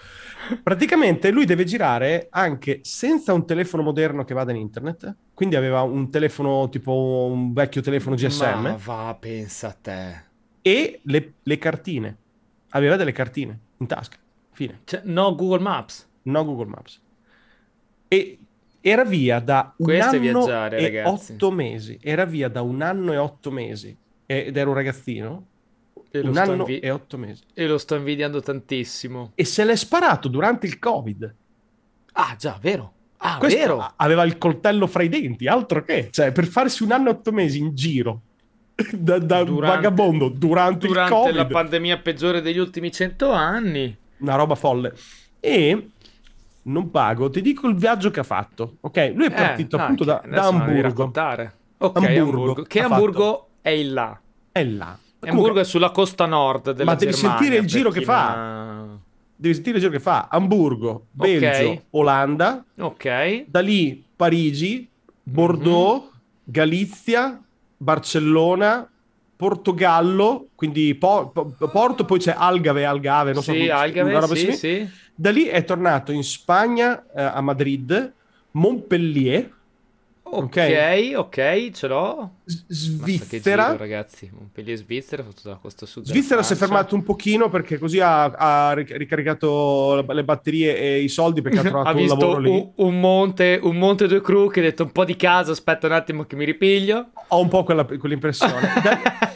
Praticamente 0.62 1.31
lui 1.31 1.44
deve 1.44 1.64
girare 1.64 2.26
anche 2.31 2.81
senza 2.82 3.32
un 3.32 3.47
telefono 3.47 3.82
moderno 3.82 4.25
che 4.25 4.35
vada 4.35 4.50
in 4.50 4.58
internet, 4.58 5.14
quindi 5.32 5.55
aveva 5.55 5.82
un 5.82 6.11
telefono 6.11 6.69
tipo 6.69 7.29
un 7.31 7.53
vecchio 7.53 7.82
telefono 7.82 8.17
GSM 8.17 8.61
Ma 8.61 8.79
va, 8.82 9.17
pensa 9.19 9.69
a 9.69 9.76
te. 9.81 10.23
e 10.62 11.00
le, 11.05 11.35
le 11.43 11.59
cartine. 11.59 12.17
Aveva 12.70 12.97
delle 12.97 13.12
cartine 13.12 13.59
in 13.79 13.87
tasca. 13.87 14.17
Fine. 14.52 14.81
Cioè, 14.85 15.02
no 15.05 15.35
Google 15.37 15.61
Maps. 15.61 16.09
No 16.23 16.44
Google 16.44 16.67
Maps. 16.67 17.00
E 18.09 18.38
era 18.81 19.05
via 19.05 19.40
da 19.40 19.73
un 19.76 19.87
Questo 19.87 20.11
anno 20.17 20.19
viaggiare, 20.20 20.78
e 20.78 20.82
ragazzi. 20.82 21.32
otto 21.32 21.50
mesi. 21.50 21.99
Era 22.00 22.25
via 22.25 22.49
da 22.49 22.62
un 22.62 22.82
anno 22.82 23.12
e 23.12 23.17
otto 23.17 23.50
mesi. 23.50 23.96
Ed 24.26 24.56
era 24.56 24.69
un 24.69 24.75
ragazzino. 24.75 25.46
E 26.11 26.20
un 26.20 26.37
anno 26.37 26.52
invi- 26.55 26.78
e 26.78 26.90
otto 26.90 27.19
mesi. 27.19 27.43
e 27.52 27.67
lo 27.67 27.78
sto 27.78 27.94
invidiando 27.96 28.40
tantissimo. 28.40 29.32
E 29.34 29.44
se 29.44 29.64
l'è 29.64 29.76
sparato 29.76 30.28
durante 30.28 30.67
il 30.67 30.78
Covid. 30.78 31.34
Ah, 32.12 32.34
già, 32.38 32.58
vero. 32.61 32.93
Ah, 33.19 33.38
Questo 33.38 33.58
vero. 33.58 33.93
aveva 33.96 34.25
il 34.25 34.38
coltello 34.38 34.87
fra 34.87 35.02
i 35.02 35.08
denti, 35.08 35.46
altro 35.46 35.82
che. 35.84 36.08
Cioè, 36.11 36.32
per 36.32 36.46
farsi 36.46 36.82
un 36.82 36.93
anno 36.93 37.08
e 37.08 37.12
otto 37.12 37.32
mesi 37.32 37.58
in 37.58 37.75
giro 37.75 38.20
da, 38.93 39.19
da 39.19 39.43
Durante- 39.43 39.76
vagabondo 39.76 40.28
durante, 40.28 40.87
il 40.87 40.93
Durante 40.93 41.14
Covid. 41.14 41.34
la 41.34 41.46
pandemia 41.46 41.99
peggiore 41.99 42.40
degli 42.40 42.58
ultimi 42.58 42.90
cento 42.93 43.31
anni. 43.32 43.94
una 44.19 44.34
roba 44.37 44.55
folle. 44.55 44.94
E 45.40 45.90
non 46.67 46.91
pago, 46.91 47.29
ti 47.31 47.41
dico 47.43 47.67
il 47.69 47.75
viaggio 47.77 48.11
che 48.11 48.21
ha 48.21 48.25
fatto. 48.25 48.77
Ok, 48.81 49.13
lui 49.15 49.27
è 49.27 49.33
partito 49.33 49.77
Eh, 49.77 49.81
appunto 49.81 50.03
ah, 50.05 50.07
da, 50.07 50.13
da 50.29 50.37
adesso 50.39 50.53
me 50.53 50.59
la 50.59 50.65
devi 50.65 50.79
Amburgo. 50.79 50.83
raccontare. 50.89 51.55
Ok, 51.79 51.97
Amburgo. 51.97 52.21
Amburgo. 52.23 52.63
Che 52.63 52.81
Ha 52.81 52.85
Amburgo 52.87 53.49
è 53.61 53.69
il 53.71 53.93
là. 53.93 54.21
È 54.53 54.65
là. 54.65 54.85
Hamburgo 55.19 55.37
Comunque, 55.39 55.61
è 55.63 55.65
sulla 55.65 55.91
costa 55.91 56.27
nord 56.27 56.73
della 56.73 56.91
Ma 56.93 56.97
devi 56.97 57.13
Germania, 57.13 57.39
sentire 57.39 57.61
il 57.61 57.67
giro 57.67 57.91
che 57.91 58.01
fa. 58.03 58.29
ha- 58.83 58.99
devi 59.35 59.55
sentire 59.55 59.77
il 59.77 59.83
giro 59.83 59.93
che 59.95 60.01
fa. 60.01 60.29
Amburgo, 60.31 61.07
Belgio, 61.11 61.69
Ok. 61.71 61.83
Olanda, 61.91 62.65
Ok. 62.79 63.45
da 63.49 63.61
lì 63.61 64.05
Parigi, 64.15 64.89
Bordeaux, 65.23 66.03
Mhm. 66.05 66.11
Galizia, 66.45 67.41
Barcellona, 67.77 68.89
Portogallo, 69.37 70.49
quindi 70.55 70.95
Po- 70.95 71.29
Po- 71.29 71.53
Porto, 71.71 72.05
poi 72.05 72.19
c'è 72.19 72.35
Algave, 72.37 72.85
Algave, 72.85 73.33
non 73.33 73.43
so 73.43 73.53
sì, 73.53 73.67
una 73.69 74.19
roba 74.21 74.35
sì, 74.35 74.53
sì. 74.53 74.89
Da 75.19 75.31
lì 75.31 75.45
è 75.45 75.65
tornato 75.65 76.13
in 76.13 76.23
Spagna, 76.23 77.05
eh, 77.15 77.23
a 77.23 77.41
Madrid, 77.41 78.13
Montpellier, 78.53 79.55
Ok, 80.29 81.13
ok, 81.15 81.71
ce 81.73 81.87
l'ho. 81.87 82.31
Mazza, 82.45 82.65
Svizzera. 82.67 83.65
giro, 83.67 83.77
ragazzi. 83.77 84.29
Montpellier, 84.33 84.77
Svizzera, 84.77 85.23
fatto 85.23 85.49
da 85.49 85.55
questo 85.55 85.87
sud 85.87 86.05
Svizzera 86.05 86.43
si 86.43 86.52
è 86.55 86.57
fermato 86.57 86.97
un 86.97 87.05
pochino 87.05 87.49
perché 87.49 87.79
così 87.79 88.00
ha, 88.00 88.25
ha 88.25 88.73
ric- 88.73 88.90
ricaricato 88.97 90.05
le 90.05 90.25
batterie 90.25 90.76
e 90.76 91.00
i 91.00 91.09
soldi 91.09 91.43
perché 91.43 91.61
ha 91.61 91.62
trovato 91.71 91.88
ha 91.88 91.93
un 92.00 92.07
lavoro 92.07 92.38
lì. 92.40 92.50
un, 92.50 92.71
un 92.75 92.99
monte, 93.00 93.61
un 93.62 93.76
monte 93.76 94.09
due 94.09 94.21
crew 94.21 94.50
che 94.50 94.59
ha 94.59 94.64
detto 94.64 94.83
un 94.83 94.90
po' 94.90 95.05
di 95.05 95.14
casa, 95.14 95.52
aspetta 95.52 95.87
un 95.87 95.93
attimo 95.93 96.25
che 96.25 96.35
mi 96.35 96.45
ripiglio. 96.45 97.11
Ho 97.29 97.40
un 97.40 97.49
po' 97.49 97.62
quella, 97.62 97.85
quell'impressione. 97.85 98.69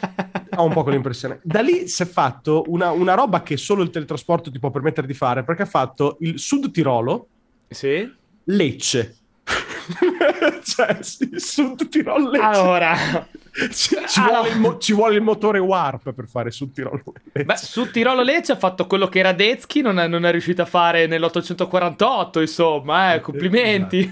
Ho 0.55 0.63
un 0.63 0.73
po' 0.73 0.83
quell'impressione. 0.83 1.39
Da 1.43 1.61
lì 1.61 1.87
si 1.87 2.03
è 2.03 2.05
fatto 2.05 2.63
una, 2.67 2.91
una 2.91 3.13
roba 3.13 3.41
che 3.41 3.57
solo 3.57 3.83
il 3.83 3.89
teletrasporto 3.89 4.51
ti 4.51 4.59
può 4.59 4.69
permettere 4.69 5.07
di 5.07 5.13
fare 5.13 5.43
perché 5.43 5.63
ha 5.63 5.67
fatto 5.67 6.17
il 6.21 6.39
Sud 6.39 6.71
Tirolo, 6.71 7.27
sì. 7.69 8.09
Lecce. 8.45 9.15
cioè, 10.63 10.97
il 11.31 11.41
Sud 11.41 11.87
Tirolo 11.89 12.29
Lecce. 12.29 12.45
Allora, 12.45 12.95
ci, 13.71 13.95
ci 14.07 14.19
allora- 14.19 14.39
vuole 14.39 14.49
il 14.49 14.59
mo- 14.59 14.77
ci 14.77 14.93
vuole 14.93 15.15
il 15.15 15.21
motore 15.21 15.59
Warp 15.59 16.11
per 16.11 16.27
fare 16.27 16.51
Sud 16.51 16.71
Tirolo 16.73 17.01
Lecce. 17.31 17.45
beh, 17.45 17.57
su 17.57 17.89
Tirolo 17.89 18.21
Lecce 18.21 18.51
ha 18.51 18.57
fatto 18.57 18.87
quello 18.87 19.07
che 19.07 19.21
Radetzky 19.21 19.81
non 19.81 19.99
è, 19.99 20.07
non 20.07 20.25
è 20.25 20.31
riuscito 20.31 20.61
a 20.61 20.65
fare 20.65 21.07
nell'848, 21.07 22.39
insomma, 22.41 23.13
eh, 23.13 23.21
complimenti. 23.21 24.09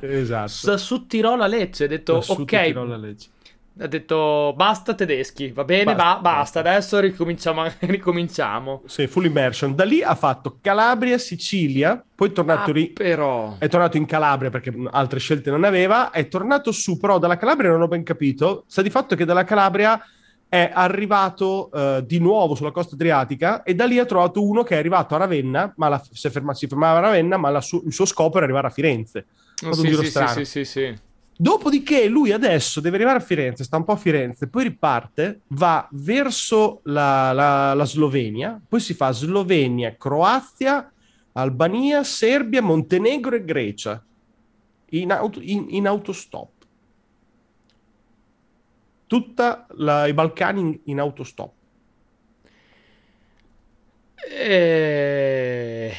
esatto. 0.00 0.48
Su, 0.48 0.76
su 0.76 1.06
Tirolo 1.06 1.42
a 1.42 1.46
Lecce 1.46 1.84
ha 1.84 1.88
detto 1.88 2.20
Sud 2.20 2.40
ok, 2.40 2.62
Tirolo 2.64 2.96
Lecce. 2.96 3.28
Ha 3.78 3.86
detto 3.86 4.52
basta 4.56 4.94
tedeschi, 4.94 5.50
va 5.50 5.64
bene, 5.64 5.94
Basta, 5.94 6.14
ba- 6.16 6.20
basta, 6.20 6.58
adesso 6.60 7.00
ricominciamo, 7.00 7.64
ricominciamo. 7.80 8.82
Sì, 8.86 9.06
full 9.06 9.24
immersion. 9.24 9.74
Da 9.74 9.84
lì 9.84 10.02
ha 10.02 10.14
fatto 10.14 10.58
Calabria, 10.60 11.18
Sicilia, 11.18 12.02
poi 12.14 12.28
è 12.28 12.32
tornato, 12.32 12.70
Ah, 12.70 12.72
ri- 12.74 12.92
però... 12.92 13.56
è 13.58 13.68
tornato 13.68 13.96
in 13.96 14.06
Calabria 14.06 14.50
perché 14.50 14.72
altre 14.90 15.18
scelte 15.18 15.50
non 15.50 15.64
aveva, 15.64 16.10
è 16.10 16.28
tornato 16.28 16.70
su, 16.70 16.98
però 16.98 17.18
dalla 17.18 17.36
Calabria 17.36 17.70
non 17.70 17.82
ho 17.82 17.88
ben 17.88 18.04
capito, 18.04 18.64
sta 18.68 18.82
di 18.82 18.90
fatto 18.90 19.16
che 19.16 19.24
dalla 19.24 19.44
Calabria 19.44 20.00
è 20.48 20.70
arrivato 20.72 21.70
eh, 21.72 22.04
di 22.06 22.20
nuovo 22.20 22.54
sulla 22.54 22.70
costa 22.70 22.94
adriatica 22.94 23.64
e 23.64 23.74
da 23.74 23.86
lì 23.86 23.98
ha 23.98 24.04
trovato 24.04 24.46
uno 24.46 24.62
che 24.62 24.76
è 24.76 24.78
arrivato 24.78 25.14
a 25.16 25.18
Ravenna, 25.18 25.72
ma 25.76 25.88
la- 25.88 26.02
si, 26.12 26.30
ferma- 26.30 26.54
si 26.54 26.68
fermava 26.68 26.98
a 26.98 27.02
Ravenna, 27.02 27.36
ma 27.36 27.60
su- 27.60 27.82
il 27.84 27.92
suo 27.92 28.04
scopo 28.04 28.36
era 28.36 28.44
arrivare 28.44 28.68
a 28.68 28.70
Firenze. 28.70 29.26
Oh, 29.64 29.72
sì, 29.72 29.92
sì, 29.92 30.10
sì, 30.10 30.26
sì, 30.28 30.44
sì, 30.44 30.64
sì. 30.64 30.94
Dopodiché 31.36 32.06
lui 32.06 32.30
adesso 32.30 32.80
deve 32.80 32.96
arrivare 32.96 33.18
a 33.18 33.20
Firenze, 33.20 33.64
sta 33.64 33.76
un 33.76 33.84
po' 33.84 33.92
a 33.92 33.96
Firenze, 33.96 34.48
poi 34.48 34.64
riparte, 34.64 35.40
va 35.48 35.88
verso 35.90 36.80
la, 36.84 37.32
la- 37.32 37.74
la 37.74 37.84
Slovenia, 37.84 38.60
poi 38.68 38.78
si 38.78 38.94
fa 38.94 39.10
Slovenia, 39.10 39.96
Croazia, 39.96 40.92
Albania, 41.32 42.04
Serbia, 42.04 42.62
Montenegro 42.62 43.34
e 43.34 43.44
Grecia. 43.44 44.04
In, 44.90 45.10
auto, 45.10 45.40
in, 45.40 45.66
in 45.70 45.88
autostop. 45.88 46.50
Tutta 49.08 49.66
la, 49.70 50.06
i 50.06 50.14
Balcani 50.14 50.60
in, 50.60 50.80
in 50.84 51.00
autostop. 51.00 51.52
Eh, 54.30 55.92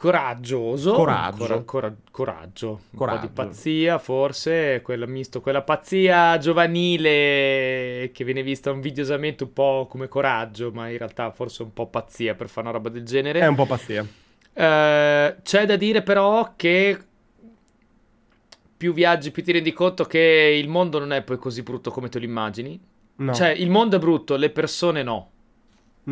coraggioso, 0.00 0.92
Coraggio. 0.94 1.36
Cora- 1.36 1.60
cora- 1.62 1.94
coraggio, 2.10 2.70
un 2.92 2.98
Coraggio. 2.98 3.20
po' 3.20 3.26
di 3.26 3.32
pazzia 3.34 3.98
forse, 3.98 4.80
quella 4.82 5.04
misto, 5.06 5.42
quella 5.42 5.60
pazzia 5.60 6.38
giovanile 6.38 8.10
che 8.12 8.24
viene 8.24 8.42
vista 8.42 8.70
invidiosamente 8.70 9.44
un 9.44 9.52
po' 9.52 9.86
come 9.90 10.08
coraggio, 10.08 10.70
ma 10.72 10.88
in 10.88 10.96
realtà 10.96 11.30
forse 11.32 11.62
un 11.62 11.74
po' 11.74 11.86
pazzia 11.88 12.34
per 12.34 12.48
fare 12.48 12.68
una 12.68 12.76
roba 12.76 12.88
del 12.88 13.04
genere. 13.04 13.40
È 13.40 13.46
un 13.46 13.54
po' 13.54 13.66
pazzia. 13.66 14.06
Eh, 14.52 15.36
c'è 15.42 15.66
da 15.66 15.76
dire 15.76 16.02
però 16.02 16.54
che 16.56 16.98
più 18.76 18.94
viaggi 18.94 19.30
più 19.30 19.42
ti 19.42 19.52
rendi 19.52 19.72
conto 19.74 20.04
che 20.04 20.56
il 20.58 20.68
mondo 20.68 20.98
non 20.98 21.12
è 21.12 21.22
poi 21.22 21.36
così 21.36 21.62
brutto 21.62 21.90
come 21.90 22.08
te 22.08 22.18
lo 22.18 22.24
immagini. 22.24 22.80
No, 23.16 23.34
Cioè, 23.34 23.50
il 23.50 23.68
mondo 23.68 23.96
è 23.96 23.98
brutto, 23.98 24.36
le 24.36 24.48
persone 24.48 25.02
no. 25.02 25.29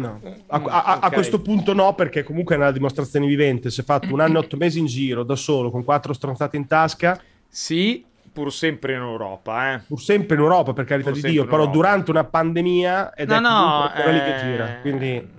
No. 0.00 0.20
Mm, 0.24 0.32
A, 0.48 0.56
a- 0.64 0.98
a 1.00 1.06
ok. 1.06 1.12
questo 1.12 1.40
punto 1.42 1.72
no, 1.74 1.94
perché 1.94 2.22
comunque 2.22 2.54
è 2.54 2.58
una 2.58 2.70
dimostrazione 2.70 3.26
vivente. 3.26 3.70
Si 3.70 3.80
è 3.80 3.84
fatto 3.84 4.12
un 4.12 4.20
anno 4.20 4.36
e 4.36 4.44
otto 4.44 4.56
mesi 4.56 4.78
in 4.78 4.86
giro 4.86 5.22
da 5.24 5.36
solo, 5.36 5.70
con 5.70 5.84
quattro 5.84 6.12
stronzate 6.12 6.56
in 6.56 6.66
tasca, 6.66 7.20
Sì, 7.46 8.04
pur 8.32 8.52
sempre 8.52 8.94
in 8.94 9.00
Europa, 9.00 9.74
eh. 9.74 9.78
pur 9.86 10.00
sempre 10.00 10.36
in 10.36 10.42
Europa, 10.42 10.72
per 10.72 10.84
carità 10.84 11.10
Pur 11.10 11.20
di 11.20 11.28
Dio, 11.30 11.44
però 11.44 11.58
Europa. 11.58 11.72
durante 11.76 12.10
una 12.10 12.24
pandemia 12.24 13.14
ed 13.14 13.28
No, 13.30 13.36
è 13.36 13.40
no, 13.40 13.90
comunque 13.92 14.12
lì 14.12 14.18
che 14.20 14.34
eh, 14.34 14.38
gira. 14.38 14.78
Quindi, 14.80 15.36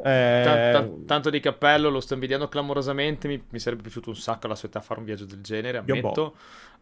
eh, 0.00 0.40
ta- 0.44 0.70
ta- 0.80 0.88
tanto 1.06 1.30
di 1.30 1.40
cappello, 1.40 1.88
lo 1.88 2.00
sto 2.00 2.14
invidiando 2.14 2.48
clamorosamente. 2.48 3.28
Mi, 3.28 3.42
mi 3.48 3.58
sarebbe 3.58 3.82
piaciuto 3.82 4.10
un 4.10 4.16
sacco 4.16 4.46
alla 4.46 4.54
sua 4.54 4.68
età 4.68 4.80
fare 4.80 5.00
un 5.00 5.06
viaggio 5.06 5.24
del 5.24 5.40
genere, 5.40 5.82
Io 5.84 5.94
ammetto. 5.94 6.34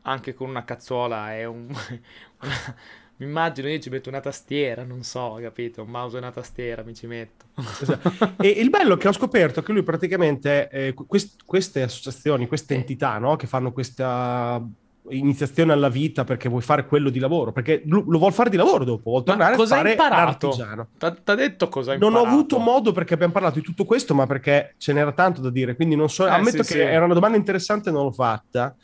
Anche 0.03 0.35
con 0.35 0.49
una 0.49 0.65
cazzuola 0.65 1.33
è 1.35 1.45
un. 1.45 1.67
Mi 3.19 3.27
immagino 3.27 3.69
io 3.69 3.79
ci 3.79 3.89
metto 3.91 4.09
una 4.11 4.21
tastiera, 4.21 4.85
non 4.85 5.03
so, 5.03 5.39
capito? 5.41 5.83
Un 5.83 5.89
mouse 5.91 6.17
e 6.17 6.19
una 6.21 6.31
tastiera 6.33 6.83
mi 6.83 6.95
ci 6.95 7.07
metto. 7.07 7.47
Esatto. 7.81 8.13
E 8.39 8.49
il 8.49 8.69
bello 8.71 8.95
è 8.95 8.99
che 8.99 9.09
ho 9.09 9.13
scoperto 9.13 9.63
che 9.63 9.73
lui 9.73 9.83
praticamente, 9.83 10.69
eh, 10.69 10.95
quest- 10.95 11.43
queste 11.45 11.83
associazioni, 11.83 12.47
queste 12.47 12.75
entità 12.75 13.17
no, 13.19 13.37
che 13.37 13.47
fanno 13.47 13.73
questa 13.73 14.63
iniziazione 15.09 15.73
alla 15.73 15.89
vita 15.89 16.25
perché 16.25 16.49
vuoi 16.49 16.63
fare 16.63 16.85
quello 16.87 17.11
di 17.11 17.19
lavoro, 17.21 17.53
perché 17.53 17.83
lo, 17.87 18.05
lo 18.07 18.19
vuol 18.19 18.33
fare 18.33 18.51
di 18.51 18.57
lavoro 18.57 18.85
dopo, 18.85 19.11
vuol 19.11 19.23
Ma 19.25 19.25
tornare 19.25 19.55
a 19.55 19.57
cosa 19.57 19.75
hai 19.77 19.81
fare 19.81 19.91
imparato? 19.93 20.47
l'artigiano. 20.49 20.89
T'ha 20.99 21.35
detto 21.35 21.69
cosa 21.69 21.93
hai 21.93 21.99
Non 21.99 22.15
ho 22.15 22.19
imparato? 22.19 22.37
avuto 22.37 22.59
modo 22.59 22.93
perché 22.93 23.15
abbiamo 23.15 23.33
parlato 23.33 23.59
di 23.61 23.65
tutto 23.65 23.85
questo, 23.85 24.15
ma 24.15 24.27
perché 24.27 24.75
ce 24.79 24.93
n'era 24.93 25.13
tanto 25.13 25.41
da 25.41 25.51
dire, 25.51 25.75
quindi 25.77 25.95
non 25.97 26.11
so, 26.11 26.27
Eh, 26.27 26.31
ammetto 26.31 26.63
sì, 26.65 26.75
che 26.75 26.75
sì. 26.75 26.79
era 26.81 27.05
una 27.05 27.15
domanda 27.15 27.37
interessante 27.39 27.91
non 27.91 28.05
l'ho 28.05 28.13
fatta. 28.13 28.75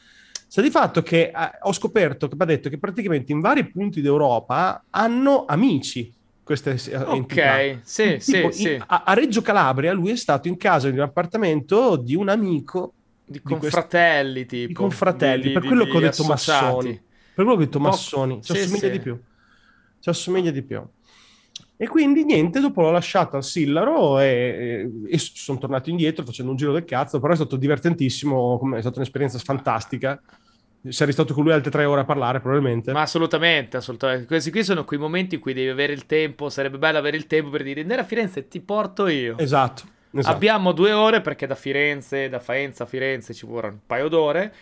Sta 0.52 0.60
di 0.60 0.68
fatto 0.70 1.00
che 1.00 1.32
eh, 1.34 1.50
ho 1.62 1.72
scoperto, 1.72 2.28
che 2.28 2.34
mi 2.36 2.42
ha 2.42 2.44
detto 2.44 2.68
che 2.68 2.76
praticamente 2.78 3.32
in 3.32 3.40
vari 3.40 3.66
punti 3.70 4.02
d'Europa 4.02 4.84
hanno 4.90 5.46
amici 5.46 6.12
queste 6.42 6.72
eh, 6.72 6.92
entità. 6.92 7.54
Ok, 7.56 7.78
sì, 7.80 8.16
sì, 8.20 8.32
Tipo, 8.32 8.50
sì. 8.50 8.72
in- 8.74 8.84
a, 8.86 9.04
a 9.06 9.14
Reggio 9.14 9.40
Calabria 9.40 9.94
lui 9.94 10.10
è 10.10 10.16
stato 10.16 10.48
in 10.48 10.58
casa 10.58 10.90
di 10.90 10.96
un 10.98 11.04
appartamento 11.04 11.96
di 11.96 12.14
un 12.14 12.28
amico, 12.28 12.92
Di 13.24 13.32
di 13.32 13.40
quest- 13.40 13.60
confratelli, 13.60 14.44
tipo. 14.44 14.66
di 14.66 14.72
confratelli, 14.74 15.42
di- 15.44 15.52
per 15.52 15.64
quello 15.64 15.84
che 15.86 15.96
ho 15.96 16.00
detto 16.00 16.20
associati. 16.20 16.64
massoni. 16.66 17.02
Per 17.34 17.44
quello 17.44 17.54
che 17.56 17.62
ho 17.62 17.64
detto 17.64 17.80
massoni, 17.80 18.42
ci 18.42 18.52
sì, 18.52 18.60
assomiglia 18.60 18.86
sì. 18.86 18.90
di 18.90 18.98
più. 19.00 19.20
Ci 20.00 20.08
assomiglia 20.10 20.50
di 20.50 20.62
più. 20.62 20.82
E 21.82 21.88
quindi 21.88 22.22
niente, 22.24 22.60
dopo 22.60 22.80
l'ho 22.80 22.92
lasciato 22.92 23.34
al 23.34 23.42
Sillaro 23.42 24.20
e, 24.20 24.86
e- 25.08 25.14
e 25.14 25.18
sono 25.18 25.58
tornato 25.58 25.90
indietro 25.90 26.24
facendo 26.24 26.52
un 26.52 26.56
giro 26.56 26.70
del 26.70 26.84
cazzo, 26.84 27.18
però 27.18 27.32
è 27.32 27.34
stato 27.34 27.56
divertentissimo, 27.56 28.76
è 28.76 28.80
stata 28.80 28.98
un'esperienza 28.98 29.36
fantastica. 29.40 30.22
Sarei 30.88 31.12
stato 31.12 31.34
con 31.34 31.42
lui 31.42 31.52
altre 31.52 31.72
tre 31.72 31.84
ore 31.84 32.02
a 32.02 32.04
parlare 32.04 32.38
probabilmente. 32.38 32.92
Ma 32.92 33.00
assolutamente, 33.00 33.78
assolutamente. 33.78 34.26
Questi 34.26 34.52
qui 34.52 34.62
sono 34.62 34.84
quei 34.84 35.00
momenti 35.00 35.34
in 35.34 35.40
cui 35.40 35.54
devi 35.54 35.70
avere 35.70 35.92
il 35.92 36.06
tempo. 36.06 36.50
Sarebbe 36.50 36.78
bello 36.78 36.98
avere 36.98 37.16
il 37.16 37.26
tempo 37.26 37.50
per 37.50 37.64
dire: 37.64 37.80
Andare 37.80 38.02
a 38.02 38.04
Firenze, 38.04 38.46
ti 38.46 38.60
porto 38.60 39.08
io. 39.08 39.36
Esatto, 39.38 39.82
esatto. 40.12 40.34
Abbiamo 40.34 40.72
due 40.72 40.92
ore 40.92 41.20
perché 41.20 41.46
da 41.46 41.54
Firenze, 41.54 42.28
da 42.28 42.38
Faenza 42.38 42.84
a 42.84 42.86
Firenze 42.86 43.34
ci 43.34 43.46
vorrà 43.46 43.68
un 43.68 43.78
paio 43.86 44.08
d'ore. 44.08 44.54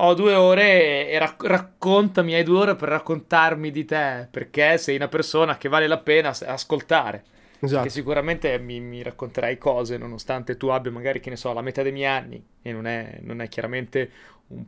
Ho 0.00 0.14
due 0.14 0.34
ore 0.34 1.08
e 1.08 1.18
rac- 1.18 1.44
raccontami, 1.44 2.34
hai 2.34 2.44
due 2.44 2.58
ore 2.58 2.76
per 2.76 2.88
raccontarmi 2.88 3.70
di 3.70 3.84
te, 3.84 4.28
perché 4.30 4.78
sei 4.78 4.94
una 4.96 5.08
persona 5.08 5.58
che 5.58 5.68
vale 5.68 5.88
la 5.88 5.98
pena 5.98 6.32
ascoltare. 6.46 7.24
Esatto. 7.60 7.78
Che 7.80 7.90
sicuramente 7.90 8.58
mi, 8.58 8.80
mi 8.80 9.02
racconterai 9.02 9.56
cose, 9.58 9.96
nonostante 9.98 10.56
tu 10.56 10.66
abbia 10.68 10.90
magari, 10.90 11.20
che 11.20 11.30
ne 11.30 11.36
so, 11.36 11.52
la 11.52 11.62
metà 11.62 11.82
dei 11.82 11.92
miei 11.92 12.06
anni, 12.06 12.44
e 12.60 12.72
non 12.72 12.86
è, 12.86 13.18
non 13.22 13.40
è 13.40 13.48
chiaramente 13.48 14.10
un, 14.48 14.64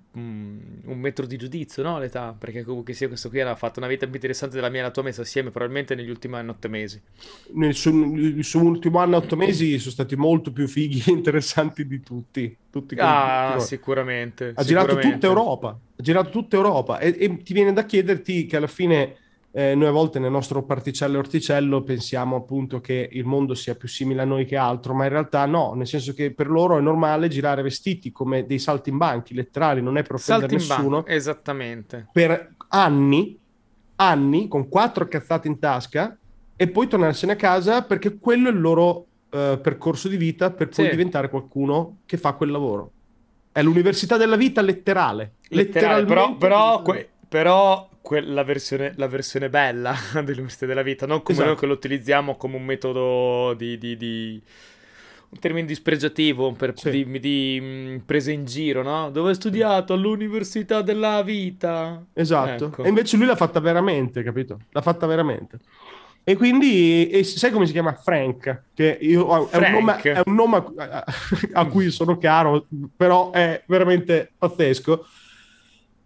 un- 0.85 0.99
metro 1.01 1.27
di 1.27 1.37
giudizio, 1.37 1.83
no? 1.83 1.99
L'età, 1.99 2.35
perché 2.39 2.63
comunque 2.63 2.93
sia 2.95 3.09
questo 3.09 3.29
qui 3.29 3.41
ha 3.41 3.55
fatto 3.57 3.81
una 3.81 3.89
vita 3.89 4.07
più 4.07 4.15
interessante 4.15 4.55
della 4.55 4.69
mia 4.69 4.81
e 4.81 4.83
la 4.85 4.91
tua 4.93 5.03
messa 5.03 5.23
assieme, 5.23 5.51
probabilmente 5.51 5.95
negli 5.97 6.11
ultimi 6.11 6.37
anni, 6.37 6.51
otto 6.51 6.69
mesi. 6.69 7.03
Nel 7.55 7.75
suo, 7.75 7.91
il 8.15 8.45
suo 8.45 8.63
ultimo 8.63 8.99
anno, 9.01 9.17
otto 9.17 9.37
mesi, 9.37 9.79
sono 9.79 9.91
stati 9.93 10.15
molto 10.17 10.53
più 10.53 10.69
fighi 10.69 11.03
e 11.07 11.11
interessanti 11.13 11.87
di 11.87 12.01
tutti. 12.01 12.57
tutti 12.71 12.97
Ah, 12.97 13.57
tutti 13.57 13.61
sicuramente. 13.61 14.55
ha 14.55 14.65
girato 14.65 14.97
sicuramente. 14.97 14.99
tutta 14.99 15.27
Europa, 15.27 15.69
ha 15.71 16.03
girato 16.03 16.31
tutta 16.31 16.57
Europa 16.57 16.99
e, 16.99 17.17
e 17.19 17.43
ti 17.43 17.53
viene 17.55 17.73
da 17.73 17.85
chiederti 17.87 18.47
che 18.47 18.57
alla 18.57 18.67
fine 18.69 19.17
eh, 19.53 19.75
noi 19.75 19.89
a 19.89 19.91
volte 19.91 20.19
nel 20.21 20.31
nostro 20.31 20.63
particello 20.63 21.17
e 21.17 21.19
orticello 21.19 21.83
pensiamo 21.83 22.37
appunto 22.37 22.81
che 22.81 23.09
il 23.11 23.25
mondo 23.25 23.55
sia 23.55 23.75
più 23.75 23.89
simile 23.89 24.23
a 24.23 24.25
noi 24.25 24.45
che 24.45 24.57
altro, 24.57 24.95
ma 24.95 25.05
in 25.05 25.11
realtà 25.11 25.45
no, 25.47 25.73
nel 25.75 25.87
senso 25.89 26.13
che 26.15 26.33
per 26.33 26.49
loro 26.49 26.79
è 26.79 26.81
normale 26.81 27.29
girare 27.29 27.63
vestiti 27.63 28.13
come 28.13 28.47
dei 28.47 28.59
saltimbanchi 28.61 29.35
letterali, 29.35 29.83
non 29.83 29.97
è 29.99 30.03
per 30.03 30.15
offendere 30.15 30.53
nessuno, 30.53 31.05
esattamente. 31.07 32.07
per 32.13 32.55
anni, 32.69 33.37
anni, 33.97 34.47
con 34.49 34.69
quattro 34.69 35.09
cazzate 35.09 35.49
in 35.49 35.59
tasca 35.59 36.17
e 36.57 36.69
poi 36.69 36.87
tornarsene 36.87 37.33
a 37.33 37.37
casa 37.37 37.83
perché 37.83 38.19
quello 38.19 38.49
è 38.49 38.53
il 38.53 38.61
loro 38.61 39.07
eh, 39.31 39.59
percorso 39.61 40.09
di 40.09 40.17
vita 40.17 40.51
per 40.51 40.69
poi 40.69 40.85
Sì. 40.85 40.91
diventare 40.91 41.29
qualcuno 41.29 41.99
che 42.07 42.17
fa 42.17 42.33
quel 42.35 42.51
lavoro. 42.51 42.93
È 43.53 43.63
l'università 43.63 44.17
della 44.17 44.37
vita 44.37 44.61
letterale. 44.61 45.35
Letterale, 45.49 46.05
però, 46.05 46.29
Letteralmente 46.31 46.39
però, 46.39 46.83
così. 46.83 46.85
que- 46.85 47.09
però 47.29 47.89
que- 48.03 48.21
la, 48.21 48.43
versione, 48.45 48.93
la 48.97 49.07
versione 49.09 49.49
bella 49.49 49.95
dell'università 50.25 50.67
della 50.67 50.83
vita, 50.83 51.07
non 51.07 51.19
come 51.23 51.33
Esatto. 51.39 51.51
noi 51.51 51.59
che 51.59 51.67
lo 51.67 51.73
utilizziamo 51.75 52.37
come 52.37 52.57
un 52.57 52.65
metodo 52.65 53.55
di, 53.55 53.79
di- 53.79 53.97
di- 53.97 54.43
un 55.33 55.39
termine 55.39 55.67
dispregiativo 55.67 56.51
per 56.53 56.73
Sì. 56.77 56.91
di, 56.91 57.21
di, 57.21 57.61
mh, 57.61 58.03
presa 58.05 58.33
in 58.33 58.45
giro, 58.47 58.83
no? 58.83 59.11
Dove 59.11 59.29
hai 59.29 59.35
studiato? 59.37 59.93
All'università 59.93 60.83
della 60.83 61.23
vita. 61.23 62.05
Esatto. 62.13 62.67
Ecco. 62.67 62.83
E 62.83 62.89
invece 62.89 63.17
lui 63.17 63.27
l'ha 63.27 63.37
fatta 63.37 63.61
veramente, 63.61 64.25
capito? 64.25 64.59
L'ha 64.71 64.83
fatta 64.83 65.07
veramente. 65.07 65.59
E 66.25 66.37
quindi, 66.37 67.09
e 67.11 67.23
sai 67.25 67.51
come 67.51 67.67
si 67.67 67.73
chiama 67.73 67.95
Frank? 67.95 68.65
Che 68.75 68.99
io, 69.01 69.49
è, 69.49 69.57
un 69.57 69.71
nome, 69.73 69.93
Frank. 69.99 70.07
è 70.07 70.23
un 70.27 70.35
nome 70.35 70.65
a, 70.77 71.05
a 71.53 71.67
cui 71.67 71.91
sono 71.91 72.19
caro, 72.19 72.67
però 72.97 73.31
è 73.31 73.63
veramente 73.67 74.33
pazzesco. 74.37 75.07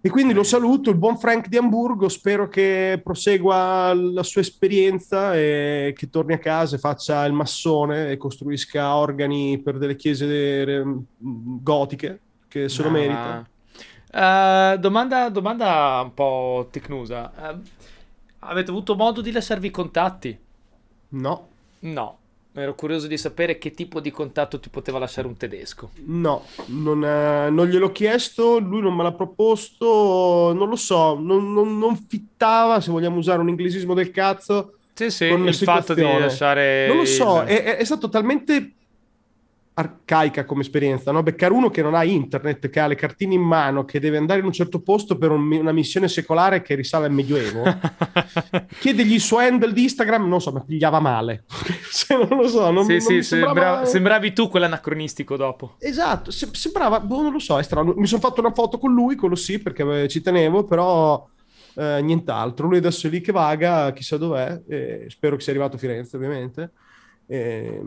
E 0.07 0.11
quindi 0.11 0.35
lo 0.35 0.43
saluto, 0.43 0.91
il 0.91 0.99
buon 0.99 1.17
Frank 1.17 1.49
di 1.49 1.57
Amburgo, 1.57 2.11
spero 2.11 2.47
che 2.47 3.01
prosegua 3.03 3.95
la 3.95 4.23
sua 4.23 4.43
esperienza 4.43 5.35
e 5.35 5.95
che 5.97 6.11
torni 6.11 6.35
a 6.35 6.39
casa 6.39 6.77
e 6.77 6.79
faccia 6.79 7.25
il 7.25 7.33
massone 7.33 8.11
e 8.11 8.19
costruisca 8.19 8.97
organi 8.97 9.59
per 9.63 9.79
delle 9.79 9.97
chiese 9.97 10.85
gotiche, 11.19 12.21
che 12.49 12.69
se 12.69 12.83
lo 12.83 12.89
Ah. 12.89 12.93
merita. 12.93 13.49
Eh, 14.75 14.79
domanda, 14.79 15.31
domanda 15.31 16.03
un 16.05 16.13
po' 16.13 16.69
tecnusa. 16.71 17.33
Eh, 17.53 17.57
avete 18.41 18.71
avuto 18.71 18.97
modo 18.97 19.23
di 19.23 19.33
lasciarvi 19.33 19.69
i 19.69 19.71
contatti? 19.71 20.39
No. 21.09 21.49
No. 21.79 22.19
Ero 22.57 22.77
curioso 22.77 23.09
di 23.09 23.17
sapere 23.19 23.59
che 23.59 23.73
tipo 23.73 23.99
di 23.99 24.13
contatto 24.13 24.61
ti 24.61 24.69
poteva 24.69 25.01
lasciare 25.01 25.27
un 25.27 25.37
tedesco. 25.37 25.91
No, 26.05 26.45
non, 26.67 27.05
eh, 27.05 27.51
non 27.51 27.67
gliel'ho 27.67 27.91
chiesto, 27.91 28.59
lui 28.61 28.81
non 28.81 28.95
me 28.95 29.03
l'ha 29.03 29.13
proposto, 29.13 30.53
non 30.55 30.69
lo 30.69 30.77
so, 30.77 31.19
non, 31.19 31.53
non- 31.53 31.77
non 31.79 31.97
fittava, 31.97 32.81
se 32.81 32.93
vogliamo 32.93 33.17
usare 33.19 33.41
un 33.41 33.49
inglesismo 33.49 33.93
del 33.93 34.13
cazzo, 34.13 34.75
Sì, 34.93 35.11
sì, 35.11 35.25
il 35.25 35.53
fatto 35.55 35.95
di 35.95 36.03
lasciare... 36.21 36.87
Non 36.87 36.99
lo 36.99 37.05
so, 37.05 37.41
il- 37.43 37.49
è, 37.49 37.63
è- 37.65 37.77
è 37.79 37.85
stato 37.85 38.09
talmente 38.09 38.75
arcaica 39.77 40.45
come 40.45 40.61
esperienza, 40.63 41.11
no? 41.11 41.23
Beccare 41.23 41.53
uno 41.53 41.69
che 41.69 41.83
non 41.83 41.95
ha 41.95 42.05
internet, 42.05 42.71
che 42.71 42.79
ha 42.81 42.87
le 42.87 42.95
cartine 42.95 43.35
in 43.35 43.43
mano, 43.43 43.85
che 43.85 43.99
deve 43.99 44.17
andare 44.19 44.39
in 44.41 44.47
un 44.47 44.53
certo 44.53 44.81
posto 44.81 45.19
per 45.19 45.31
un- 45.33 45.51
una 45.53 45.73
missione 45.73 46.07
secolare 46.09 46.63
che 46.63 46.75
risale 46.77 47.07
al 47.07 47.13
Medioevo, 47.13 47.63
chiedergli 48.79 49.15
il 49.15 49.21
suo 49.21 49.39
handle 49.39 49.73
di 49.73 49.83
Instagram, 49.83 50.29
non 50.29 50.41
so, 50.41 50.53
mi 50.53 50.63
pigliava 50.65 51.01
male. 51.01 51.45
Se 51.91 52.15
non 52.17 52.39
lo 52.39 52.49
so, 52.49 52.71
non, 52.71 52.85
sì, 52.85 52.93
non 52.93 53.01
sì, 53.01 53.23
sembrava... 53.23 53.55
sembra- 53.55 53.87
sembravi 53.87 54.33
tu 54.33 54.49
quell'anacronistico 54.49 55.37
dopo. 55.37 55.75
Esatto, 55.79 56.31
se- 56.31 56.49
sembrava, 56.53 57.01
boh, 57.01 57.23
non 57.23 57.33
lo 57.33 57.39
so, 57.39 57.59
è 57.59 57.63
strano. 57.63 57.95
Mi 57.97 58.07
sono 58.07 58.21
fatto 58.21 58.41
una 58.41 58.53
foto 58.53 58.79
con 58.79 58.93
lui, 58.93 59.17
quello 59.17 59.35
sì, 59.35 59.59
perché 59.61 60.03
eh, 60.03 60.09
ci 60.09 60.21
tenevo, 60.21 60.65
però 60.65 61.27
eh, 61.77 62.01
nient'altro. 62.03 62.69
Lui 62.69 62.79
adesso 62.79 63.07
è 63.07 63.11
lì 63.11 63.21
che 63.21 63.33
vaga, 63.33 63.93
chissà 63.93 64.17
dov'è, 64.17 64.63
e 64.69 65.07
spero 65.09 65.37
che 65.37 65.43
sia 65.43 65.53
arrivato 65.53 65.77
a 65.77 65.79
Firenze, 65.79 66.17
ovviamente. 66.17 66.73
E, 67.27 67.81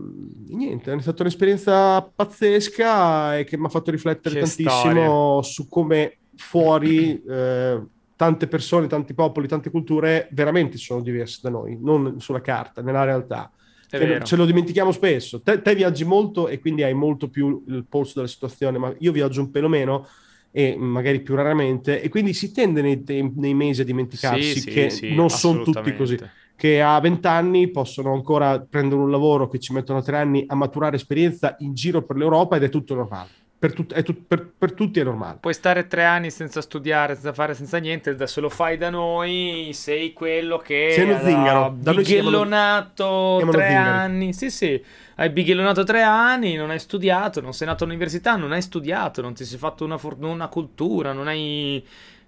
niente, 0.47 0.93
è 0.93 1.01
stata 1.01 1.21
un'esperienza 1.21 2.01
pazzesca 2.01 3.37
e 3.37 3.43
che 3.43 3.57
mi 3.57 3.65
ha 3.65 3.69
fatto 3.69 3.91
riflettere 3.91 4.35
che 4.35 4.41
tantissimo 4.41 5.41
storia. 5.41 5.41
su 5.43 5.67
come 5.67 6.17
fuori 6.35 7.21
eh, 7.23 7.81
tante 8.15 8.47
persone, 8.47 8.87
tanti 8.87 9.13
popoli, 9.13 9.47
tante 9.47 9.69
culture 9.69 10.27
veramente 10.31 10.77
sono 10.77 11.01
diverse 11.01 11.39
da 11.41 11.49
noi, 11.49 11.77
non 11.79 12.19
sulla 12.19 12.41
carta, 12.41 12.81
nella 12.81 13.03
realtà. 13.03 13.51
Ce 13.89 14.35
lo 14.35 14.45
dimentichiamo 14.45 14.91
spesso. 14.91 15.41
Te, 15.41 15.61
te, 15.61 15.73
viaggi 15.73 16.03
molto 16.03 16.49
e 16.49 16.59
quindi 16.59 16.83
hai 16.83 16.93
molto 16.93 17.29
più 17.29 17.63
il 17.67 17.85
polso 17.87 18.13
della 18.15 18.27
situazione, 18.27 18.77
ma 18.77 18.93
io 18.99 19.11
viaggio 19.13 19.39
un 19.39 19.49
pelo 19.49 19.69
meno 19.69 20.07
e 20.51 20.75
magari 20.75 21.21
più 21.21 21.35
raramente 21.35 22.01
e 22.01 22.09
quindi 22.09 22.33
si 22.33 22.51
tende 22.51 22.81
nei, 22.81 23.03
nei 23.35 23.53
mesi 23.53 23.81
a 23.81 23.83
dimenticarsi 23.83 24.59
sì, 24.61 24.69
che 24.71 24.89
sì, 24.89 25.13
non 25.13 25.29
sono 25.29 25.61
tutti 25.61 25.95
così 25.95 26.17
che 26.57 26.81
a 26.81 26.99
20 26.99 27.27
anni 27.27 27.69
possono 27.69 28.13
ancora 28.13 28.59
prendere 28.59 28.99
un 28.99 29.11
lavoro 29.11 29.47
che 29.47 29.59
ci 29.59 29.73
mettono 29.73 30.01
tre 30.01 30.17
anni 30.17 30.43
a 30.47 30.55
maturare 30.55 30.95
esperienza 30.95 31.55
in 31.59 31.75
giro 31.75 32.01
per 32.01 32.17
l'Europa 32.17 32.55
ed 32.55 32.63
è 32.63 32.69
tutto 32.69 32.95
normale. 32.95 33.29
Per, 33.59 33.73
tut- 33.73 34.01
tut- 34.01 34.21
per, 34.27 34.53
per, 34.57 34.73
tutti 34.73 34.99
è 34.99 35.03
normale. 35.03 35.37
Puoi 35.39 35.53
stare 35.53 35.85
tre 35.87 36.03
anni 36.03 36.31
senza 36.31 36.61
studiare, 36.61 37.13
senza 37.13 37.31
fare, 37.33 37.53
senza 37.53 37.77
niente, 37.77 38.09
adesso 38.09 38.41
lo 38.41 38.49
fai 38.49 38.77
da 38.77 38.89
noi, 38.89 39.69
sei 39.73 40.13
quello 40.13 40.57
che 40.57 40.93
sei 40.93 41.09
uno 41.09 41.19
zingaro. 41.19 41.75
Da 41.77 41.93
bighellonato 41.93 43.37
tre 43.51 43.65
zingari. 43.67 43.87
anni. 43.89 44.33
Sì, 44.33 44.49
sì, 44.49 44.83
hai 45.15 45.29
bighellonato 45.29 45.83
tre 45.83 46.01
anni, 46.01 46.55
non 46.55 46.71
hai 46.71 46.79
studiato, 46.79 47.39
non 47.39 47.53
sei 47.53 47.67
nato 47.67 47.83
all'università, 47.83 48.35
non 48.35 48.51
hai 48.51 48.61
studiato, 48.63 49.21
non 49.21 49.35
ti 49.35 49.45
sei 49.45 49.59
fatto 49.59 49.85
una, 49.85 49.99
for- 49.99 50.17
una 50.19 50.47
cultura, 50.47 51.13
non 51.13 51.27
hai... 51.27 51.83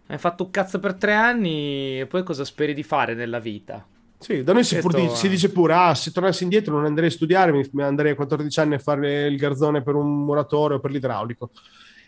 hai 0.07 0.17
fatto 0.19 0.43
un 0.43 0.51
cazzo 0.51 0.79
per 0.79 0.93
tre 0.95 1.13
anni 1.13 1.99
e 1.99 2.05
poi 2.07 2.21
cosa 2.21 2.43
speri 2.43 2.75
di 2.75 2.83
fare 2.83 3.15
nella 3.15 3.39
vita? 3.39 3.83
Sì, 4.19 4.43
da 4.43 4.51
noi 4.51 4.65
si, 4.65 4.77
pur, 4.79 5.15
si, 5.15 5.29
dice 5.29 5.49
pure, 5.49 5.73
ah, 5.73 5.95
se 5.95 6.11
tornassi 6.11 6.43
indietro 6.43 6.75
non 6.75 6.83
andrei 6.83 7.07
a 7.07 7.11
studiare, 7.11 7.53
mi, 7.53 7.81
andrei 7.81 8.11
a 8.11 8.15
14 8.15 8.59
anni 8.59 8.73
a 8.73 8.79
fare 8.79 9.27
il 9.27 9.37
garzone 9.37 9.81
per 9.81 9.95
un 9.95 10.25
muratore 10.25 10.73
o 10.73 10.79
per 10.79 10.91
l'idraulico. 10.91 11.51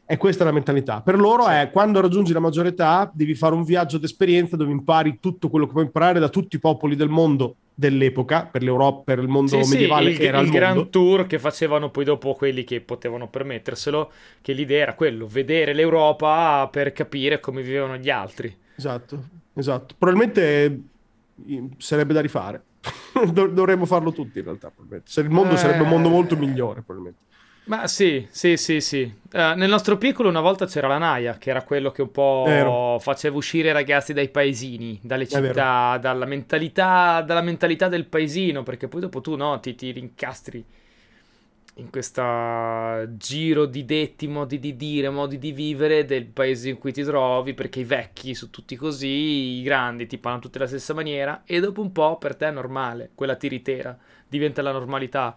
E 0.06 0.18
questa 0.18 0.44
è 0.44 0.46
la 0.46 0.52
mentalità. 0.52 1.00
Per 1.00 1.18
loro 1.18 1.44
sì. 1.46 1.52
è 1.52 1.70
quando 1.72 2.02
raggiungi 2.02 2.34
la 2.34 2.42
maggiore 2.42 2.70
età 2.70 3.10
devi 3.14 3.34
fare 3.34 3.56
un 3.56 3.64
viaggio 3.64 3.98
d'esperienza 3.98 4.58
dove 4.58 4.72
impari 4.72 5.20
tutto 5.22 5.50
quello 5.50 5.66
che 5.66 5.72
puoi 5.72 5.86
imparare 5.86 6.20
da 6.20 6.28
tutti 6.28 6.58
i 6.58 6.60
popoli 6.60 6.98
del 6.98 7.08
mondo 7.08 7.56
dell'epoca, 7.74 8.46
per 8.46 8.62
l'Europa, 8.62 9.04
per 9.06 9.20
il 9.20 9.30
mondo 9.30 9.64
sì, 9.64 9.70
medievale 9.70 10.14
sì, 10.14 10.22
il, 10.22 10.28
il, 10.28 10.36
il 10.42 10.50
Grand 10.52 10.90
Tour 10.90 11.28
che 11.28 11.40
facevano 11.40 11.92
poi 11.92 12.04
dopo 12.04 12.34
quelli 12.34 12.66
che 12.66 12.82
potevano 12.82 13.30
permetterselo, 13.30 14.12
che 14.42 14.52
l'idea 14.52 14.82
era 14.82 14.96
quello, 14.96 15.28
vedere 15.28 15.74
l'Europa 15.74 16.68
per 16.70 16.92
capire 16.92 17.40
come 17.40 17.62
vivevano 17.62 17.96
gli 17.96 18.10
altri. 18.10 18.54
Esatto, 18.76 19.24
esatto. 19.54 19.96
Probabilmente 19.98 20.90
sarebbe 21.78 22.14
da 22.14 22.22
rifare. 22.22 22.64
Dovremmo 23.32 23.86
farlo 23.86 24.12
tutti 24.12 24.40
in 24.40 24.46
realtà, 24.46 24.70
probabilmente. 24.70 25.20
Il 25.20 25.30
mondo 25.30 25.54
eh... 25.54 25.58
sarebbe 25.58 25.84
un 25.84 25.90
mondo 25.90 26.10
molto 26.10 26.36
migliore, 26.36 26.82
probabilmente. 26.82 27.30
Ma 27.66 27.88
sì, 27.88 28.28
sì, 28.32 28.58
sì, 28.58 28.82
sì. 28.82 29.02
Uh, 29.32 29.56
nel 29.56 29.70
nostro 29.70 29.98
piccolo 29.98 30.28
una 30.28 30.42
volta 30.42 30.66
c'era 30.66 30.88
la 30.88 30.98
Naia, 30.98 31.38
che 31.38 31.52
era 31.52 31.62
quello 31.64 31.92
che 31.92 32.02
un 32.02 32.12
po' 32.12 32.44
Vero. 32.46 32.98
faceva 33.00 33.38
uscire 33.38 33.70
i 33.70 33.72
ragazzi 33.72 34.14
dai 34.14 34.30
paesini, 34.30 35.00
dalle 35.02 35.28
città, 35.28 35.98
dalla 35.98 36.26
mentalità, 36.26 37.22
dalla 37.22 37.42
mentalità, 37.42 37.88
del 37.88 38.08
paesino, 38.08 38.64
perché 38.64 38.88
poi 38.88 39.02
dopo 39.02 39.22
tu 39.22 39.36
no, 39.36 39.60
ti, 39.60 39.76
ti 39.76 39.92
rincastri 39.92 40.66
in 41.82 41.90
questo 41.90 43.18
giro 43.18 43.66
di 43.66 43.84
detti, 43.84 44.28
modi 44.28 44.60
di 44.60 44.76
dire, 44.76 45.10
modi 45.10 45.38
di 45.38 45.52
vivere 45.52 46.06
del 46.06 46.26
paese 46.26 46.70
in 46.70 46.78
cui 46.78 46.94
ti 46.94 47.04
trovi, 47.04 47.54
perché 47.54 47.80
i 47.80 47.84
vecchi 47.84 48.34
sono 48.36 48.52
tutti 48.52 48.76
così, 48.76 49.60
i 49.60 49.64
grandi 49.64 50.08
ti 50.08 50.18
parlano 50.18 50.44
tutti 50.44 50.58
alla 50.58 50.68
stessa 50.68 50.94
maniera, 50.94 51.42
e 51.46 51.60
dopo 51.60 51.82
un 51.82 51.92
po' 51.92 52.18
per 52.18 52.36
te 52.36 52.48
è 52.48 52.52
normale, 52.52 53.12
quella 53.16 53.36
tiritera, 53.36 53.98
diventa 54.28 54.62
la 54.62 54.72
normalità. 54.72 55.36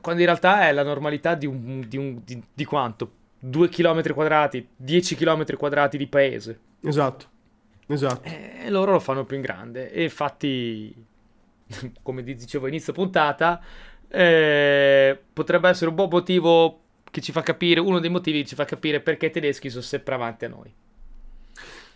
Quando 0.00 0.20
in 0.20 0.26
realtà 0.26 0.68
è 0.68 0.72
la 0.72 0.82
normalità 0.82 1.34
di, 1.34 1.46
un, 1.46 1.84
di, 1.88 1.96
un, 1.96 2.20
di, 2.24 2.42
di 2.52 2.64
quanto? 2.64 3.12
2 3.40 3.68
km 3.68 4.12
quadrati, 4.12 4.68
10 4.76 5.16
km 5.16 5.56
quadrati 5.56 5.96
di 5.96 6.06
paese. 6.06 6.60
Esatto, 6.82 7.26
esatto. 7.86 8.28
E 8.28 8.68
loro 8.68 8.92
lo 8.92 9.00
fanno 9.00 9.24
più 9.24 9.36
in 9.36 9.42
grande. 9.42 9.90
E 9.90 10.02
infatti, 10.02 10.94
come 12.02 12.22
dicevo 12.22 12.66
inizio 12.66 12.92
puntata, 12.92 13.62
eh, 14.08 15.18
potrebbe 15.32 15.68
essere 15.68 15.90
un 15.90 15.96
buon 15.96 16.08
motivo 16.10 16.80
che 17.10 17.20
ci 17.20 17.32
fa 17.32 17.42
capire, 17.42 17.80
uno 17.80 18.00
dei 18.00 18.10
motivi 18.10 18.42
che 18.42 18.48
ci 18.48 18.54
fa 18.54 18.64
capire 18.64 19.00
perché 19.00 19.26
i 19.26 19.30
tedeschi 19.30 19.70
sono 19.70 19.82
sempre 19.82 20.14
avanti 20.14 20.44
a 20.44 20.48
noi. 20.48 20.72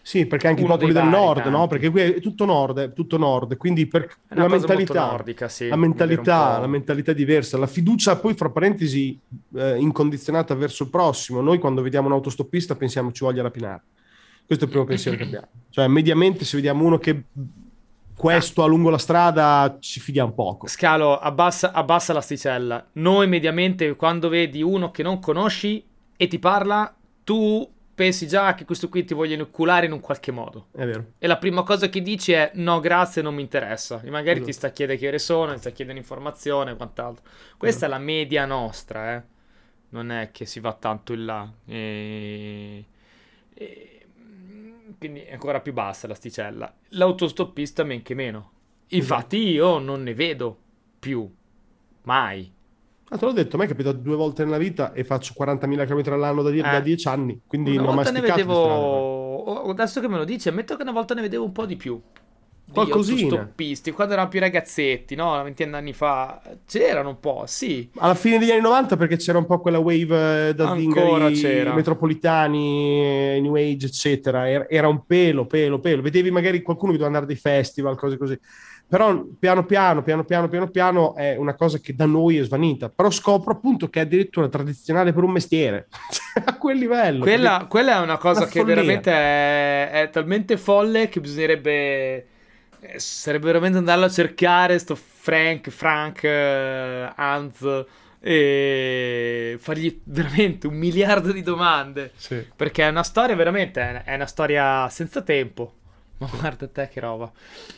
Sì, 0.05 0.27
perché 0.27 0.49
anche 0.49 0.63
uno 0.63 0.75
i 0.75 0.79
popoli 0.79 0.93
del 0.93 1.07
nord, 1.07 1.43
tanti. 1.43 1.57
no? 1.57 1.67
Perché 1.69 1.89
qui 1.89 2.01
è 2.01 2.21
tutto 2.21 2.45
nord, 2.45 2.79
è 2.81 2.93
tutto 2.93 3.19
nord, 3.19 3.57
quindi 3.57 3.87
per 3.87 4.13
la 4.31 4.49
mentalità, 4.49 5.07
nordica, 5.07 5.49
sì, 5.49 5.69
la 5.69 5.77
mentalità, 5.77 6.59
la 6.59 6.67
mentalità 6.67 7.13
diversa, 7.13 7.57
la 7.57 7.69
fiducia 7.69 8.17
poi 8.17 8.35
fra 8.35 8.51
parentesi 8.51 9.17
eh, 9.55 9.77
incondizionata 9.77 10.57
verso 10.57 10.83
il 10.83 10.91
prossimo. 10.91 11.41
Noi 11.41 11.61
quando 11.61 11.83
vediamo 11.83 12.09
un 12.09 12.15
autostoppista 12.15 12.75
pensiamo 12.75 13.13
ci 13.13 13.23
voglia 13.23 13.43
rapinare. 13.43 13.83
Questo 14.45 14.65
è 14.65 14.67
il 14.67 14.73
primo 14.73 14.89
pensiero 14.89 15.17
che 15.17 15.23
abbiamo. 15.23 15.47
Cioè, 15.71 15.87
mediamente 15.87 16.45
se 16.45 16.57
vediamo 16.57 16.85
uno 16.85 16.99
che 16.99 17.23
questo 18.14 18.62
a 18.62 18.66
lungo 18.66 18.90
la 18.90 18.98
strada 18.98 19.77
ci 19.81 20.01
fidiamo 20.01 20.33
poco. 20.33 20.66
Scalo, 20.66 21.18
abbassa, 21.18 21.72
abbassa 21.72 22.12
l'asticella. 22.12 22.88
Noi 22.92 23.27
mediamente 23.27 23.96
quando 23.96 24.29
vedi 24.29 24.62
uno 24.62 24.90
che 24.90 25.03
non 25.03 25.18
conosci 25.18 25.85
e 26.16 26.27
ti 26.29 26.38
parla, 26.38 26.94
tu 27.25 27.68
pensi 27.94 28.27
già 28.27 28.55
che 28.55 28.64
questo 28.64 28.88
qui 28.88 29.05
ti 29.05 29.14
voglia 29.14 29.35
inoculare 29.35 29.87
in 29.87 29.92
un 29.92 30.01
qualche 30.01 30.33
modo. 30.33 30.68
È 30.72 30.85
vero. 30.85 31.12
E 31.18 31.27
la 31.27 31.38
prima 31.38 31.62
cosa 31.62 31.88
che 31.88 32.01
dici 32.01 32.33
è 32.33 32.51
no, 32.55 32.81
grazie, 32.81 33.22
non 33.22 33.35
mi 33.35 33.42
interessa. 33.42 34.01
E 34.03 34.11
magari 34.11 34.37
esatto. 34.37 34.46
ti 34.46 34.53
sta 34.53 34.66
a 34.68 34.70
chiedere 34.70 34.98
che 34.98 35.09
ore 35.09 35.18
sono, 35.18 35.53
ti 35.53 35.59
sta 35.59 35.68
a 35.68 35.72
chiedere 35.72 35.98
informazione 35.98 36.72
e 36.72 36.77
quant'altro. 36.77 37.25
Questa 37.57 37.87
esatto. 37.87 37.92
è 37.92 37.98
la 37.98 37.98
media 37.98 38.44
nostra, 38.44 39.14
eh. 39.14 39.22
Non 39.90 40.11
è 40.11 40.31
che 40.31 40.46
si 40.46 40.59
va 40.59 40.72
tanto 40.72 41.12
in 41.12 41.25
là. 41.25 41.53
E... 41.66 42.85
e 43.55 44.02
quindi 44.99 45.21
è 45.21 45.33
ancora 45.33 45.61
più 45.61 45.73
bassa 45.73 46.07
l'asticella. 46.07 46.73
L'autostoppista 46.91 47.85
men 47.85 48.03
che 48.03 48.15
meno. 48.15 48.51
Infatti 48.89 49.39
io 49.39 49.79
non 49.79 50.03
ne 50.03 50.15
vedo 50.15 50.59
più, 50.99 51.31
mai. 52.03 52.53
Ah, 53.09 53.19
te 53.19 53.25
l'ho 53.25 53.33
detto, 53.33 53.57
me 53.59 53.65
è 53.65 53.69
capitato 53.69 53.99
due 53.99 54.17
volte 54.17 54.45
nella 54.45 54.59
vita 54.59 54.93
e 54.93 55.05
faccio 55.05 55.35
40.000 55.39 55.87
km 55.87 56.13
all'anno 56.13 56.43
da, 56.43 56.51
eh. 56.51 56.61
da 56.61 56.81
10 56.81 57.09
anni, 57.09 57.41
quindi 57.47 57.73
una 57.73 57.83
non 57.83 57.91
ho 57.91 58.03
mai 58.03 58.13
ne 58.13 58.21
vedevo... 58.21 59.71
Adesso 59.71 60.01
che 60.01 60.09
me 60.09 60.17
lo 60.17 60.25
dici, 60.25 60.49
ammetto 60.49 60.77
che 60.77 60.83
una 60.83 60.93
volta 60.93 61.15
ne 61.15 61.21
vedevo 61.21 61.45
un 61.45 61.53
po' 61.53 61.67
di 61.67 61.77
più. 61.77 62.01
Qualcosina. 62.73 63.21
Autostoppisti, 63.23 63.91
quando 63.93 64.15
erano 64.15 64.29
più 64.29 64.41
ragazzetti, 64.41 65.15
no? 65.15 65.43
20 65.43 65.63
anni 65.65 65.93
fa, 65.93 66.41
c'erano 66.67 67.11
un 67.11 67.21
po', 67.21 67.45
sì. 67.47 67.89
Alla 67.97 68.15
fine 68.15 68.39
degli 68.39 68.51
anni 68.51 68.61
90 68.63 68.97
perché 68.97 69.17
c'era 69.17 69.39
un 69.39 69.47
po' 69.47 69.61
quella 69.61 69.79
wave 69.79 70.49
eh, 70.49 70.55
da 70.55 70.71
Ancora 70.71 71.29
zingari, 71.29 71.35
c'era. 71.35 71.75
metropolitani, 71.75 73.41
New 73.41 73.55
Age, 73.55 73.87
eccetera. 73.87 74.49
Era 74.69 74.89
un 74.89 75.05
pelo, 75.07 75.47
pelo, 75.47 75.79
pelo. 75.79 76.03
Vedevi 76.03 76.31
magari 76.31 76.63
qualcuno 76.63 76.93
che 76.93 76.99
doveva 76.99 77.17
andare 77.17 77.33
dei 77.33 77.41
festival, 77.41 77.97
cose 77.97 78.17
così. 78.17 78.39
Però 78.93 79.25
piano 79.39 79.65
piano, 79.65 80.03
piano 80.03 80.23
piano, 80.23 80.49
piano 80.49 80.69
piano 80.69 81.15
è 81.15 81.37
una 81.37 81.55
cosa 81.55 81.79
che 81.79 81.95
da 81.95 82.05
noi 82.05 82.37
è 82.37 82.45
svanita. 82.45 82.91
Però 82.91 83.11
scopro 83.11 83.53
appunto 83.53 83.89
che 83.89 84.01
è 84.01 84.03
addirittura 84.03 84.49
tradizionale 84.49 85.15
per 85.15 85.23
un 85.23 85.31
mestiere. 85.31 85.89
a 86.45 86.59
quel 86.59 86.77
livello. 86.77 87.21
Quella, 87.21 87.67
quella 87.71 87.97
è 87.97 88.03
una 88.03 88.19
cosa 88.19 88.41
una 88.41 88.51
che 88.51 88.61
follia. 88.61 88.75
veramente 88.75 89.11
è, 89.11 89.91
è 89.93 90.11
talmente 90.11 90.59
folle 90.59 91.09
che 91.09 91.21
bisognerebbe 91.21 91.71
eh, 91.71 92.27
sarebbe 92.97 93.47
veramente 93.47 93.79
andarlo 93.79 94.07
a 94.07 94.11
cercare 94.11 94.79
sto 94.79 94.95
Frank, 94.95 95.71
Frank, 95.71 96.21
uh, 96.25 97.12
Hans 97.16 97.85
e 98.25 99.57
fargli 99.59 100.01
veramente 100.05 100.66
un 100.66 100.75
miliardo 100.75 101.33
di 101.33 101.42
domande. 101.42 102.12
Sì. 102.14 102.47
Perché 102.55 102.85
è 102.85 102.88
una 102.88 103.03
storia 103.03 103.35
veramente, 103.35 104.03
è 104.05 104.14
una 104.14 104.27
storia 104.27 104.88
senza 104.88 105.23
tempo. 105.23 105.75
Ma 106.18 106.29
guarda 106.38 106.68
te 106.68 106.88
che 106.88 107.01
roba. 107.01 107.31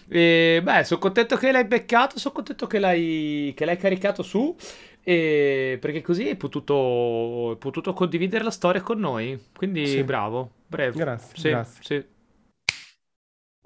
E, 0.08 0.60
beh, 0.62 0.84
sono 0.84 1.00
contento 1.00 1.36
che 1.36 1.50
l'hai 1.50 1.64
beccato, 1.64 2.18
sono 2.18 2.34
contento 2.34 2.66
che 2.66 2.78
l'hai, 2.78 3.52
che 3.56 3.64
l'hai 3.64 3.78
caricato 3.78 4.22
su. 4.22 4.54
E 5.02 5.76
perché 5.80 6.00
così 6.00 6.28
hai 6.28 6.36
potuto, 6.36 7.50
hai 7.50 7.56
potuto 7.56 7.92
condividere 7.92 8.44
la 8.44 8.50
storia 8.50 8.82
con 8.82 8.98
noi. 8.98 9.38
Quindi 9.54 9.86
sì. 9.86 10.02
bravo, 10.02 10.50
breve. 10.66 10.98
Grazie, 10.98 11.38
sì, 11.38 11.48
grazie. 11.48 11.82
Sì 11.82 12.12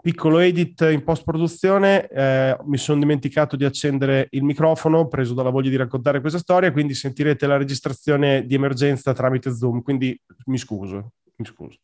piccolo 0.00 0.38
edit 0.38 0.80
in 0.90 1.02
post 1.02 1.24
produzione, 1.24 2.08
eh, 2.08 2.56
mi 2.64 2.76
sono 2.76 3.00
dimenticato 3.00 3.56
di 3.56 3.64
accendere 3.64 4.28
il 4.30 4.44
microfono, 4.44 5.08
preso 5.08 5.34
dalla 5.34 5.50
voglia 5.50 5.70
di 5.70 5.76
raccontare 5.76 6.20
questa 6.20 6.38
storia, 6.38 6.72
quindi 6.72 6.94
sentirete 6.94 7.46
la 7.46 7.56
registrazione 7.56 8.46
di 8.46 8.54
emergenza 8.54 9.12
tramite 9.12 9.54
Zoom, 9.54 9.82
quindi 9.82 10.18
mi 10.46 10.58
scuso, 10.58 11.12
mi 11.36 11.44
scuso. 11.44 11.78